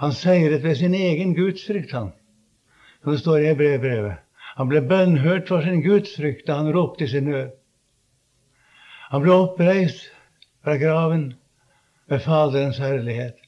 Han 0.00 0.16
seiret 0.16 0.64
ved 0.64 0.80
sin 0.80 0.94
egen 0.96 1.36
gudsfrykt, 1.36 1.92
han. 1.92 2.10
Som 3.02 3.12
det 3.12 3.20
står 3.20 3.44
i 3.44 3.58
brevbrevet. 3.58 4.22
Han 4.56 4.70
ble 4.70 4.80
bønnhørt 4.88 5.50
for 5.50 5.62
sin 5.62 5.84
gudsfrykt 5.84 6.48
da 6.48 6.58
han 6.62 6.72
ropte 6.74 7.04
i 7.04 7.12
sin 7.12 7.28
nød. 7.30 7.52
Han 9.14 9.22
ble 9.22 9.30
oppreist 9.44 10.08
fra 10.66 10.74
graven 10.80 11.28
med 12.10 12.22
Faderens 12.24 12.80
herlighet. 12.82 13.38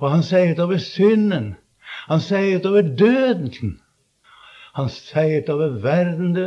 Og 0.00 0.08
han 0.10 0.24
seiret 0.24 0.62
over 0.64 0.80
synden 0.80 1.52
han 2.08 2.20
seiret 2.20 2.66
over 2.66 2.82
døden. 2.82 3.80
Han 4.74 4.88
seiret 4.88 5.48
over 5.48 5.68
verden, 5.82 6.34
du. 6.34 6.46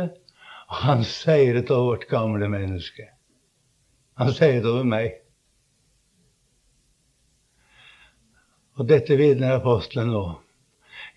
Og 0.68 0.76
han 0.76 1.04
seiret 1.04 1.70
over 1.70 1.84
vårt 1.84 2.08
gamle 2.08 2.48
menneske. 2.48 3.08
Han 4.18 4.32
seiret 4.32 4.66
over 4.66 4.84
meg. 4.84 5.16
Og 8.78 8.86
dette 8.88 9.16
vitner 9.18 9.56
apostelen 9.58 10.12
nå. 10.14 10.24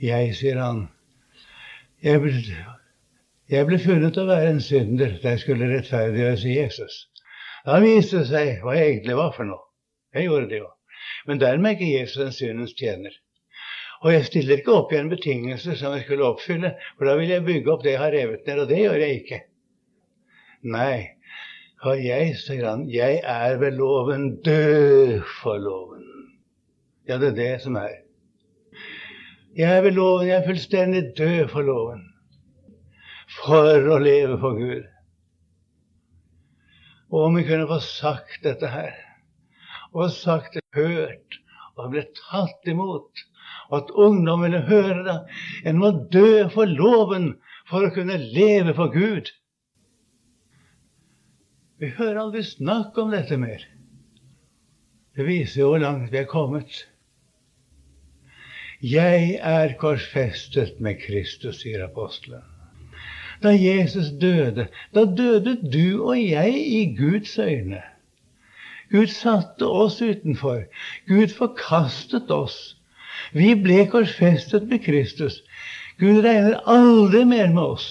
Jeg, 0.02 0.34
sier 0.34 0.58
han, 0.58 0.88
jeg 2.02 2.22
ble, 2.24 2.32
jeg 3.52 3.68
ble 3.70 3.78
funnet 3.82 4.18
å 4.18 4.26
være 4.26 4.56
en 4.56 4.64
synder 4.66 5.20
da 5.22 5.36
jeg 5.36 5.44
skulle 5.44 5.70
rettferdiggjøres 5.70 6.46
i 6.50 6.56
Jesus. 6.56 6.96
Da 7.66 7.78
viste 7.84 8.22
det 8.22 8.30
seg 8.32 8.64
hva 8.64 8.78
jeg 8.78 8.96
egentlig 8.96 9.18
var 9.20 9.34
for 9.36 9.48
noe. 9.48 9.64
Jeg 10.16 10.28
gjorde 10.28 10.50
det 10.52 10.62
jo. 10.64 10.70
Men 11.28 11.42
dermed 11.42 11.70
er 11.70 11.78
ikke 11.78 11.92
Jesus 11.92 12.24
en 12.24 12.36
syndens 12.36 12.74
tjener. 12.78 13.14
Og 14.02 14.14
jeg 14.16 14.26
stiller 14.26 14.62
ikke 14.62 14.74
opp 14.74 14.94
igjen 14.94 15.12
betingelser 15.12 15.78
som 15.78 15.94
jeg 15.94 16.08
skulle 16.08 16.26
oppfylle, 16.26 16.74
for 16.98 17.06
da 17.06 17.16
vil 17.20 17.30
jeg 17.30 17.46
bygge 17.46 17.74
opp 17.74 17.84
det 17.86 17.94
jeg 17.94 18.02
har 18.02 18.14
revet 18.16 18.48
ned, 18.50 18.62
og 18.64 18.70
det 18.72 18.80
gjør 18.82 19.02
jeg 19.04 19.18
ikke. 19.20 19.42
Nei, 20.74 20.96
for 21.84 22.02
jeg, 22.02 22.34
sier 22.42 22.66
han, 22.66 22.88
jeg 22.90 23.20
er 23.22 23.60
ved 23.62 23.78
loven 23.78 24.26
død 24.46 25.20
for 25.42 25.62
loven. 25.62 26.08
Ja, 27.10 27.20
det 27.22 27.32
er 27.34 27.38
det 27.38 27.52
som 27.62 27.78
er. 27.78 28.00
Jeg 29.58 29.70
er 29.78 29.86
ved 29.86 29.98
loven, 29.98 30.28
jeg 30.30 30.38
er 30.40 30.48
fullstendig 30.48 31.04
død 31.18 31.48
for 31.54 31.66
loven. 31.66 32.08
For 33.42 33.86
å 33.94 34.02
leve 34.02 34.38
for 34.42 34.58
Gud. 34.58 34.90
Og 37.12 37.28
om 37.28 37.36
vi 37.36 37.44
kunne 37.48 37.68
få 37.68 37.82
sagt 37.84 38.44
dette 38.46 38.72
her, 38.72 38.96
og 39.92 40.14
sagt 40.16 40.56
det 40.56 40.64
hørt, 40.76 41.42
og 41.76 41.92
blitt 41.92 42.16
tatt 42.30 42.68
imot 42.72 43.26
og 43.72 43.78
at 43.78 43.92
ungdom 43.96 44.44
ville 44.44 44.62
høre 44.68 45.04
det. 45.08 45.18
En 45.66 45.80
må 45.80 45.92
dø 46.14 46.48
for 46.52 46.68
loven 46.68 47.34
for 47.70 47.88
å 47.88 47.94
kunne 47.96 48.20
leve 48.20 48.76
for 48.76 48.92
Gud. 48.92 49.32
Vi 51.82 51.94
hører 51.98 52.26
aldri 52.26 52.44
snakk 52.46 53.00
om 53.02 53.14
dette 53.16 53.40
mer. 53.42 53.64
Det 55.16 55.26
viser 55.28 55.64
jo 55.64 55.72
hvor 55.72 55.84
langt 55.84 56.12
vi 56.12 56.20
er 56.20 56.30
kommet. 56.30 56.84
Jeg 58.82 59.38
er 59.46 59.76
korsfestet 59.80 60.80
med 60.84 61.00
Kristus, 61.04 61.62
sier 61.64 61.86
apostelen. 61.86 62.51
Da 63.42 63.50
Jesus 63.50 64.12
døde, 64.22 64.68
da 64.96 65.06
døde 65.06 65.56
du 65.74 66.04
og 66.06 66.18
jeg 66.18 66.54
i 66.68 66.96
Guds 66.96 67.40
øyne. 67.40 67.82
Gud 68.92 69.08
satte 69.08 69.68
oss 69.68 70.02
utenfor. 70.02 70.64
Gud 71.08 71.28
forkastet 71.28 72.32
oss. 72.32 72.78
Vi 73.34 73.54
ble 73.56 73.86
korsfestet 73.88 74.68
med 74.68 74.84
Kristus. 74.84 75.40
Gud 76.00 76.24
regner 76.26 76.60
aldri 76.70 77.24
mer 77.26 77.48
med 77.54 77.62
oss. 77.62 77.88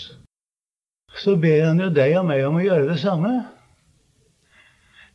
Så 1.16 1.36
ber 1.36 1.64
han 1.64 1.80
jo 1.80 1.88
deg 1.94 2.18
og 2.20 2.28
meg 2.28 2.44
om 2.46 2.60
å 2.60 2.64
gjøre 2.64 2.92
det 2.92 3.00
samme. 3.02 3.32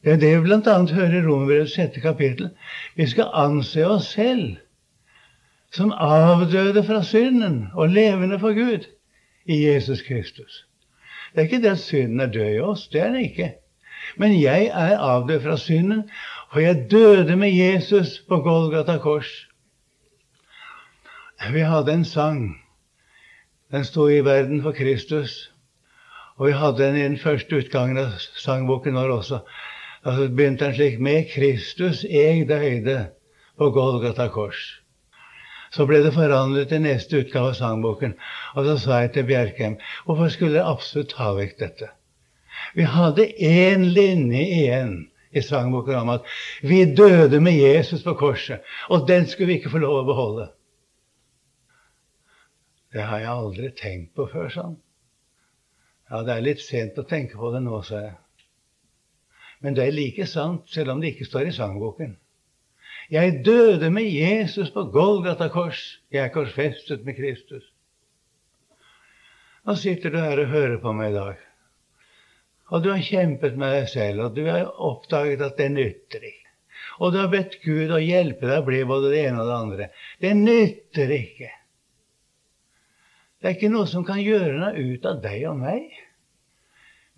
Det 0.04 0.15
er 0.15 0.19
det 0.21 0.34
vi 0.36 0.43
bl.a. 0.45 0.76
hører 0.98 1.15
i 1.17 1.24
Romerbrevets 1.26 1.78
sjette 1.78 2.02
kapittel. 2.02 2.52
Vi 2.98 3.08
skal 3.10 3.32
anse 3.34 3.86
oss 3.88 4.12
selv 4.17 4.58
som 5.74 5.91
avdøde 5.91 6.84
fra 6.86 7.02
synden 7.04 7.65
og 7.74 7.89
levende 7.93 8.39
for 8.39 8.56
Gud 8.56 8.86
i 9.45 9.65
Jesus 9.67 10.01
Kristus. 10.01 10.65
Det 11.34 11.41
er 11.41 11.47
ikke 11.49 11.62
det 11.62 11.71
at 11.71 11.79
synden 11.79 12.19
er 12.19 12.31
død 12.31 12.55
i 12.55 12.60
oss. 12.60 12.88
Det 12.88 13.01
er 13.01 13.08
den 13.08 13.15
ikke. 13.15 13.53
Men 14.17 14.41
jeg 14.41 14.65
er 14.65 14.99
avdød 14.99 15.41
fra 15.41 15.58
synden, 15.58 16.10
for 16.53 16.60
jeg 16.60 16.88
døde 16.91 17.36
med 17.36 17.51
Jesus 17.51 18.21
på 18.27 18.38
Golgata 18.38 18.97
kors. 18.97 19.47
Vi 21.53 21.60
hadde 21.60 21.93
en 21.93 22.05
sang. 22.05 22.62
Den 23.71 23.84
sto 23.84 24.08
i 24.08 24.25
Verden 24.25 24.62
for 24.62 24.71
Kristus. 24.71 25.51
Og 26.36 26.47
vi 26.47 26.51
hadde 26.51 26.77
den 26.77 26.95
i 26.95 27.03
den 27.03 27.17
første 27.17 27.55
utgangen 27.55 27.97
av 27.97 28.17
sangboken 28.36 28.95
vår 28.95 29.12
også. 29.19 29.39
Da 30.05 30.15
begynte 30.27 30.65
den 30.65 30.75
slik 30.75 30.99
Med 30.99 31.29
Kristus 31.34 32.03
eg 32.05 32.47
døyde 32.49 33.10
på 33.58 33.69
Golgata 33.71 34.27
kors. 34.27 34.85
Så 35.75 35.83
ble 35.89 35.99
det 36.05 36.13
forandret 36.15 36.71
i 36.71 36.79
neste 36.79 37.19
utgave 37.19 37.51
av 37.51 37.57
sangboken. 37.57 38.13
Og 38.55 38.67
så 38.69 38.75
sa 38.79 39.01
jeg 39.03 39.15
til 39.15 39.27
Bjerkheim 39.27 39.75
hvorfor 40.05 40.31
skulle 40.31 40.61
jeg 40.61 40.71
absolutt 40.71 41.11
ta 41.17 41.33
vekk 41.35 41.57
dette? 41.59 41.89
Vi 42.75 42.88
hadde 42.88 43.27
én 43.43 43.83
linje 43.95 44.43
igjen 44.45 44.95
i 45.35 45.43
sangboken 45.43 45.99
om 45.99 46.13
at 46.15 46.27
vi 46.63 46.85
døde 46.95 47.41
med 47.43 47.59
Jesus 47.59 48.03
på 48.03 48.15
korset. 48.15 48.63
Og 48.89 49.07
den 49.07 49.27
skulle 49.27 49.51
vi 49.51 49.59
ikke 49.59 49.73
få 49.73 49.83
lov 49.83 49.99
å 49.99 50.07
beholde. 50.07 50.49
Det 52.95 53.03
har 53.03 53.19
jeg 53.19 53.31
aldri 53.33 53.71
tenkt 53.75 54.13
på 54.15 54.29
før, 54.31 54.47
sånn. 54.53 54.77
Ja, 56.07 56.21
det 56.23 56.38
er 56.38 56.45
litt 56.45 56.61
sent 56.63 56.99
å 57.01 57.03
tenke 57.09 57.35
på 57.35 57.51
det 57.51 57.59
nå, 57.65 57.81
sa 57.83 57.99
jeg. 58.05 58.13
Men 59.59 59.75
det 59.75 59.89
er 59.89 59.97
like 59.97 60.27
sant, 60.29 60.69
selv 60.71 60.93
om 60.93 61.01
det 61.03 61.11
ikke 61.11 61.27
står 61.27 61.49
i 61.49 61.55
sangboken. 61.57 62.15
Jeg 63.11 63.41
døde 63.45 63.89
med 63.93 64.09
Jesus 64.09 64.71
på 64.73 64.87
Golgata 64.93 65.47
kors. 65.53 65.81
Jeg 66.11 66.23
er 66.25 66.33
korsfestet 66.33 67.05
med 67.05 67.17
Kristus. 67.17 67.65
Nå 69.65 69.75
sitter 69.81 70.13
du 70.13 70.17
her 70.21 70.41
og 70.41 70.49
hører 70.53 70.79
på 70.81 70.93
meg 70.93 71.11
i 71.11 71.17
dag. 71.17 71.43
Og 72.73 72.81
du 72.81 72.89
har 72.89 73.03
kjempet 73.05 73.57
med 73.57 73.73
deg 73.75 73.89
selv, 73.91 74.23
og 74.25 74.37
du 74.37 74.45
har 74.49 74.71
oppdaget 74.81 75.43
at 75.45 75.58
det 75.58 75.69
nytter 75.73 76.25
ikke. 76.25 76.41
Og 76.99 77.12
du 77.13 77.19
har 77.19 77.29
bedt 77.29 77.60
Gud 77.62 77.91
å 77.93 78.01
hjelpe 78.01 78.47
deg 78.47 78.62
å 78.62 78.65
bli 78.65 78.81
både 78.87 79.12
det 79.13 79.21
ene 79.27 79.43
og 79.43 79.49
det 79.49 79.58
andre. 79.58 79.87
Det 80.21 80.31
nytter 80.37 81.13
ikke. 81.13 81.51
Det 83.41 83.49
er 83.49 83.58
ikke 83.58 83.73
noe 83.73 83.89
som 83.89 84.06
kan 84.08 84.21
gjøre 84.21 84.56
noe 84.58 84.85
ut 84.95 85.06
av 85.06 85.21
deg 85.21 85.45
og 85.51 85.60
meg. 85.60 85.91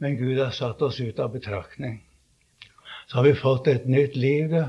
Men 0.03 0.17
Gud 0.19 0.39
har 0.41 0.51
satt 0.55 0.81
oss 0.83 0.99
ut 0.99 1.19
av 1.23 1.31
betraktning. 1.35 2.01
Så 3.07 3.19
har 3.19 3.27
vi 3.27 3.38
fått 3.38 3.69
et 3.71 3.88
nytt 3.88 4.17
liv, 4.19 4.51
da. 4.51 4.65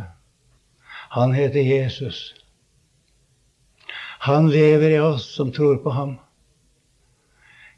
Han 1.10 1.32
heter 1.32 1.60
Jesus. 1.60 2.34
Han 4.18 4.50
lever 4.50 4.90
i 4.90 4.98
oss 4.98 5.34
som 5.34 5.52
tror 5.52 5.76
på 5.82 5.90
ham. 5.90 6.16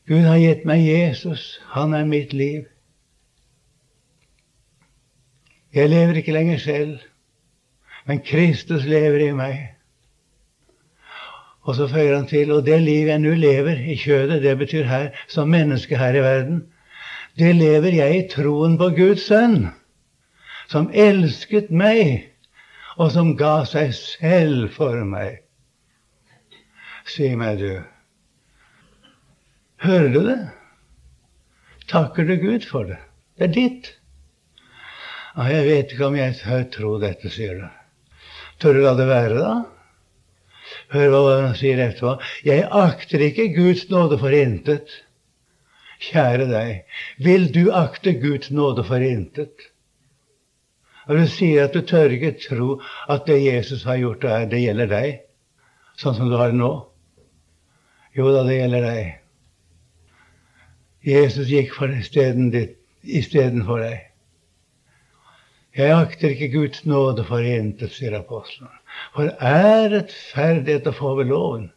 Gud 0.07 0.25
har 0.27 0.41
gitt 0.41 0.65
meg 0.67 0.83
Jesus. 0.83 1.61
Han 1.77 1.95
er 1.95 2.09
mitt 2.09 2.33
liv. 2.33 2.65
Jeg 5.75 5.91
lever 5.93 6.19
ikke 6.19 6.35
lenger 6.35 6.59
selv, 6.59 6.97
men 8.07 8.23
Kristus 8.27 8.85
lever 8.85 9.29
i 9.29 9.35
meg. 9.39 9.61
Og 11.63 11.77
så 11.77 11.87
føyer 11.87 12.17
han 12.17 12.27
til 12.27 12.51
og 12.53 12.65
det 12.67 12.81
liv 12.83 13.07
jeg 13.07 13.23
nå 13.23 13.37
lever 13.39 13.85
i 13.93 13.95
kjødet, 14.01 14.43
det 14.43 14.57
betyr 14.59 14.89
her 14.91 15.11
som 15.29 15.53
menneske 15.53 15.99
her 15.99 16.17
i 16.17 16.25
verden, 16.25 16.65
det 17.39 17.55
lever 17.55 17.95
jeg 17.95 18.17
i 18.17 18.29
troen 18.33 18.75
på 18.81 18.89
Guds 18.97 19.29
sønn, 19.29 19.69
som 20.73 20.91
elsket 20.91 21.71
meg, 21.71 22.30
og 23.01 23.09
som 23.15 23.33
ga 23.39 23.63
seg 23.69 23.95
selv 23.97 24.75
for 24.75 24.99
meg. 25.09 25.41
Si 27.09 27.31
meg, 27.39 27.63
du, 27.63 27.81
hører 29.87 30.11
du 30.13 30.21
det? 30.27 30.41
Takker 31.91 32.29
du 32.29 32.37
Gud 32.43 32.67
for 32.69 32.87
det? 32.87 33.01
Det 33.41 33.49
er 33.49 33.55
ditt. 33.57 33.91
Ja, 35.33 35.49
jeg 35.49 35.67
vet 35.67 35.95
ikke 35.95 36.11
om 36.11 36.19
jeg 36.19 36.37
tør 36.43 36.67
tro 36.75 36.95
dette, 37.03 37.33
sier 37.33 37.63
du. 37.63 37.69
Tør 38.61 38.77
du 38.77 38.83
la 38.85 38.95
det 38.99 39.09
være, 39.09 39.41
da? 39.41 39.55
Hør 40.93 41.15
hva 41.15 41.23
han 41.31 41.57
sier 41.59 41.81
etterpå. 41.81 42.19
Jeg 42.47 42.67
akter 42.69 43.25
ikke 43.25 43.49
Guds 43.57 43.87
nåde 43.91 44.19
for 44.21 44.35
intet. 44.37 44.93
Kjære 46.01 46.47
deg, 46.51 47.01
vil 47.21 47.49
du 47.55 47.67
akte 47.77 48.15
Guds 48.21 48.53
nåde 48.53 48.85
for 48.87 49.03
intet? 49.05 49.71
Og 51.09 51.17
du 51.17 51.25
sier 51.31 51.65
at 51.65 51.75
du 51.75 51.81
tør 51.87 52.13
ikke 52.15 52.37
tro 52.43 52.81
at 53.11 53.27
det 53.27 53.41
Jesus 53.45 53.87
har 53.89 54.01
gjort, 54.01 54.27
det 54.51 54.61
gjelder 54.63 54.91
deg, 54.91 55.25
sånn 56.01 56.17
som 56.19 56.29
du 56.31 56.37
har 56.41 56.53
det 56.53 56.61
nå. 56.61 56.75
Jo 58.17 58.31
da, 58.35 58.45
det 58.45 58.59
gjelder 58.59 58.87
deg. 58.89 59.17
Jesus 61.07 61.49
gikk 61.49 61.73
for 61.77 61.93
istedenfor 61.97 63.85
deg. 63.87 64.07
Jeg 65.77 65.95
akter 65.95 66.35
ikke 66.35 66.49
Guds 66.53 66.85
nåde 66.85 67.25
for 67.25 67.47
intet, 67.47 67.93
sier 67.95 68.17
apostelen. 68.19 68.73
For 69.15 69.31
er 69.39 69.87
rettferdighet 69.93 70.89
å 70.91 70.95
få 70.97 71.15
ved 71.21 71.31
loven? 71.31 71.69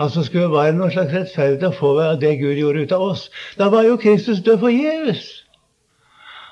Altså 0.00 0.22
skulle 0.24 0.50
det 0.50 0.52
være 0.52 0.76
noen 0.76 0.92
slags 0.92 1.14
rettferdighet 1.16 1.64
å 1.70 1.78
få 1.78 1.94
ved 1.96 2.20
det 2.20 2.36
Gud 2.42 2.60
gjorde 2.60 2.84
ut 2.84 2.92
av 2.92 3.06
oss. 3.08 3.24
Da 3.56 3.70
var 3.72 3.88
jo 3.88 3.98
Kristus 4.00 4.44
død 4.44 4.60
forgjeves. 4.66 5.24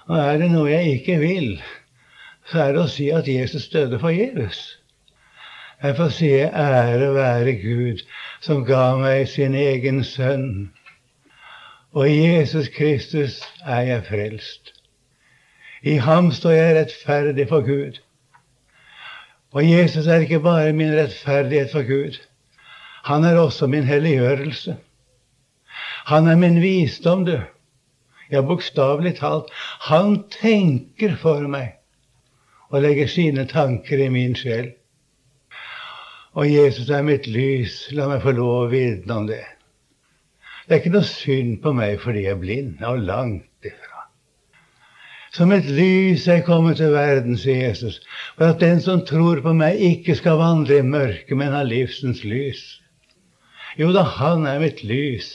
Og 0.09 0.17
er 0.19 0.39
det 0.41 0.49
noe 0.51 0.71
jeg 0.71 0.99
ikke 0.99 1.19
vil, 1.21 1.51
så 2.49 2.63
er 2.65 2.73
det 2.73 2.81
å 2.81 2.91
si 2.91 3.11
at 3.13 3.29
Jesus 3.29 3.69
døde 3.73 4.01
forgjeves. 4.01 4.61
Jeg 5.83 5.95
får 5.99 6.09
si 6.17 6.31
ære 6.43 7.13
være 7.15 7.53
Gud, 7.61 8.01
som 8.41 8.65
ga 8.67 8.97
meg 8.99 9.29
sin 9.29 9.55
egen 9.55 10.01
sønn. 10.05 10.73
Og 11.93 12.09
i 12.09 12.17
Jesus 12.25 12.71
Kristus 12.75 13.39
er 13.65 13.85
jeg 13.91 14.07
frelst. 14.09 14.73
I 15.83 16.01
ham 16.03 16.33
står 16.35 16.57
jeg 16.57 16.77
rettferdig 16.81 17.47
for 17.53 17.63
Gud. 17.67 18.01
Og 19.53 19.63
Jesus 19.65 20.07
er 20.07 20.25
ikke 20.25 20.41
bare 20.41 20.73
min 20.73 20.97
rettferdighet 20.97 21.71
for 21.73 21.87
Gud. 21.87 22.19
Han 23.05 23.25
er 23.25 23.39
også 23.39 23.67
min 23.67 23.85
helliggjørelse. 23.85 24.77
Han 26.09 26.27
er 26.27 26.37
min 26.37 26.63
visdom, 26.63 27.25
du. 27.25 27.39
Ja, 28.29 28.43
bokstavelig 28.45 29.17
talt. 29.19 29.53
Han 29.89 30.23
tenker 30.33 31.17
for 31.21 31.47
meg 31.49 31.79
og 32.69 32.83
legger 32.85 33.09
sine 33.09 33.47
tanker 33.49 34.01
i 34.05 34.11
min 34.13 34.37
sjel. 34.37 34.75
Og 36.37 36.51
Jesus 36.51 36.91
er 36.93 37.07
mitt 37.07 37.27
lys. 37.27 37.87
La 37.97 38.09
meg 38.11 38.21
få 38.23 38.35
lov 38.37 38.67
å 38.67 38.73
vitne 38.73 39.23
om 39.23 39.29
det. 39.31 39.45
Det 40.67 40.77
er 40.77 40.83
ikke 40.83 40.93
noe 40.99 41.09
synd 41.09 41.63
på 41.65 41.73
meg 41.73 41.97
fordi 42.03 42.27
jeg 42.27 42.37
er 42.37 42.43
blind. 42.43 42.83
Og 42.85 43.01
langt 43.09 43.65
ifra. 43.65 44.05
Som 45.33 45.53
et 45.53 45.65
lys 45.65 46.27
er 46.29 46.41
jeg 46.41 46.47
kommet 46.47 46.79
til 46.81 46.93
verden, 46.93 47.37
sier 47.41 47.69
Jesus, 47.69 47.99
for 48.37 48.53
at 48.53 48.61
den 48.61 48.81
som 48.85 49.05
tror 49.09 49.43
på 49.45 49.53
meg, 49.57 49.77
ikke 49.77 50.17
skal 50.17 50.41
vandre 50.41 50.81
i 50.81 50.85
mørket, 50.87 51.37
men 51.37 51.53
ha 51.53 51.61
livsens 51.65 52.23
lys. 52.25 52.63
Jo 53.79 53.93
da, 53.95 54.03
han 54.19 54.47
er 54.51 54.59
mitt 54.63 54.83
lys. 54.83 55.31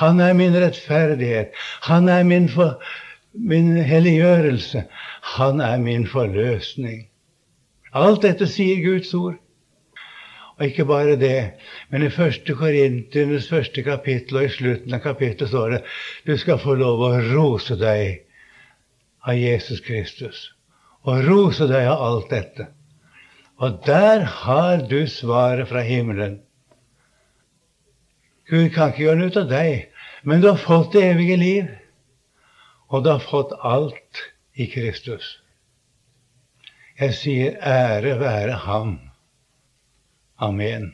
Han 0.00 0.20
er 0.24 0.32
min 0.36 0.56
rettferdighet. 0.56 1.52
Han 1.88 2.08
er 2.08 2.24
min, 2.24 2.48
for, 2.48 2.78
min 3.32 3.76
helliggjørelse. 3.76 4.86
Han 5.36 5.60
er 5.60 5.78
min 5.82 6.06
forløsning. 6.08 7.06
Alt 7.92 8.24
dette 8.24 8.48
sier 8.48 8.80
Guds 8.84 9.12
ord. 9.14 9.36
Og 10.56 10.66
ikke 10.68 10.84
bare 10.88 11.16
det, 11.16 11.52
men 11.90 12.04
i 12.06 12.10
første 12.12 12.54
Korinternes 12.54 13.48
første 13.50 13.82
kapittel 13.82 14.38
og 14.38 14.46
i 14.46 14.52
slutten 14.52 14.94
av 14.94 15.00
kapittelet 15.04 15.50
står 15.50 15.72
det 15.74 15.80
du 16.28 16.36
skal 16.38 16.60
få 16.60 16.76
lov 16.78 17.00
å 17.02 17.12
rose 17.32 17.76
deg 17.80 18.22
av 19.26 19.38
Jesus 19.38 19.80
Kristus 19.84 20.50
og 21.02 21.24
rose 21.26 21.66
deg 21.70 21.88
av 21.90 22.04
alt 22.06 22.30
dette. 22.30 22.68
Og 23.62 23.80
der 23.86 24.24
har 24.44 24.84
du 24.90 25.00
svaret 25.10 25.68
fra 25.70 25.82
himmelen. 25.86 26.40
Gud 28.52 28.68
kan 28.74 28.90
ikke 28.92 29.06
gjøre 29.06 29.16
noe 29.16 29.32
ut 29.32 29.36
av 29.40 29.46
deg, 29.48 29.86
men 30.28 30.42
du 30.42 30.50
har 30.50 30.60
fått 30.60 30.92
det 30.92 31.06
evige 31.14 31.38
liv. 31.40 31.70
Og 32.92 33.00
du 33.04 33.08
har 33.08 33.22
fått 33.24 33.54
alt 33.64 34.20
i 34.60 34.66
Kristus. 34.68 35.38
Jeg 37.00 37.16
sier 37.16 37.56
ære 37.64 38.18
være 38.20 38.58
Ham. 38.66 38.98
Amen. 40.36 40.92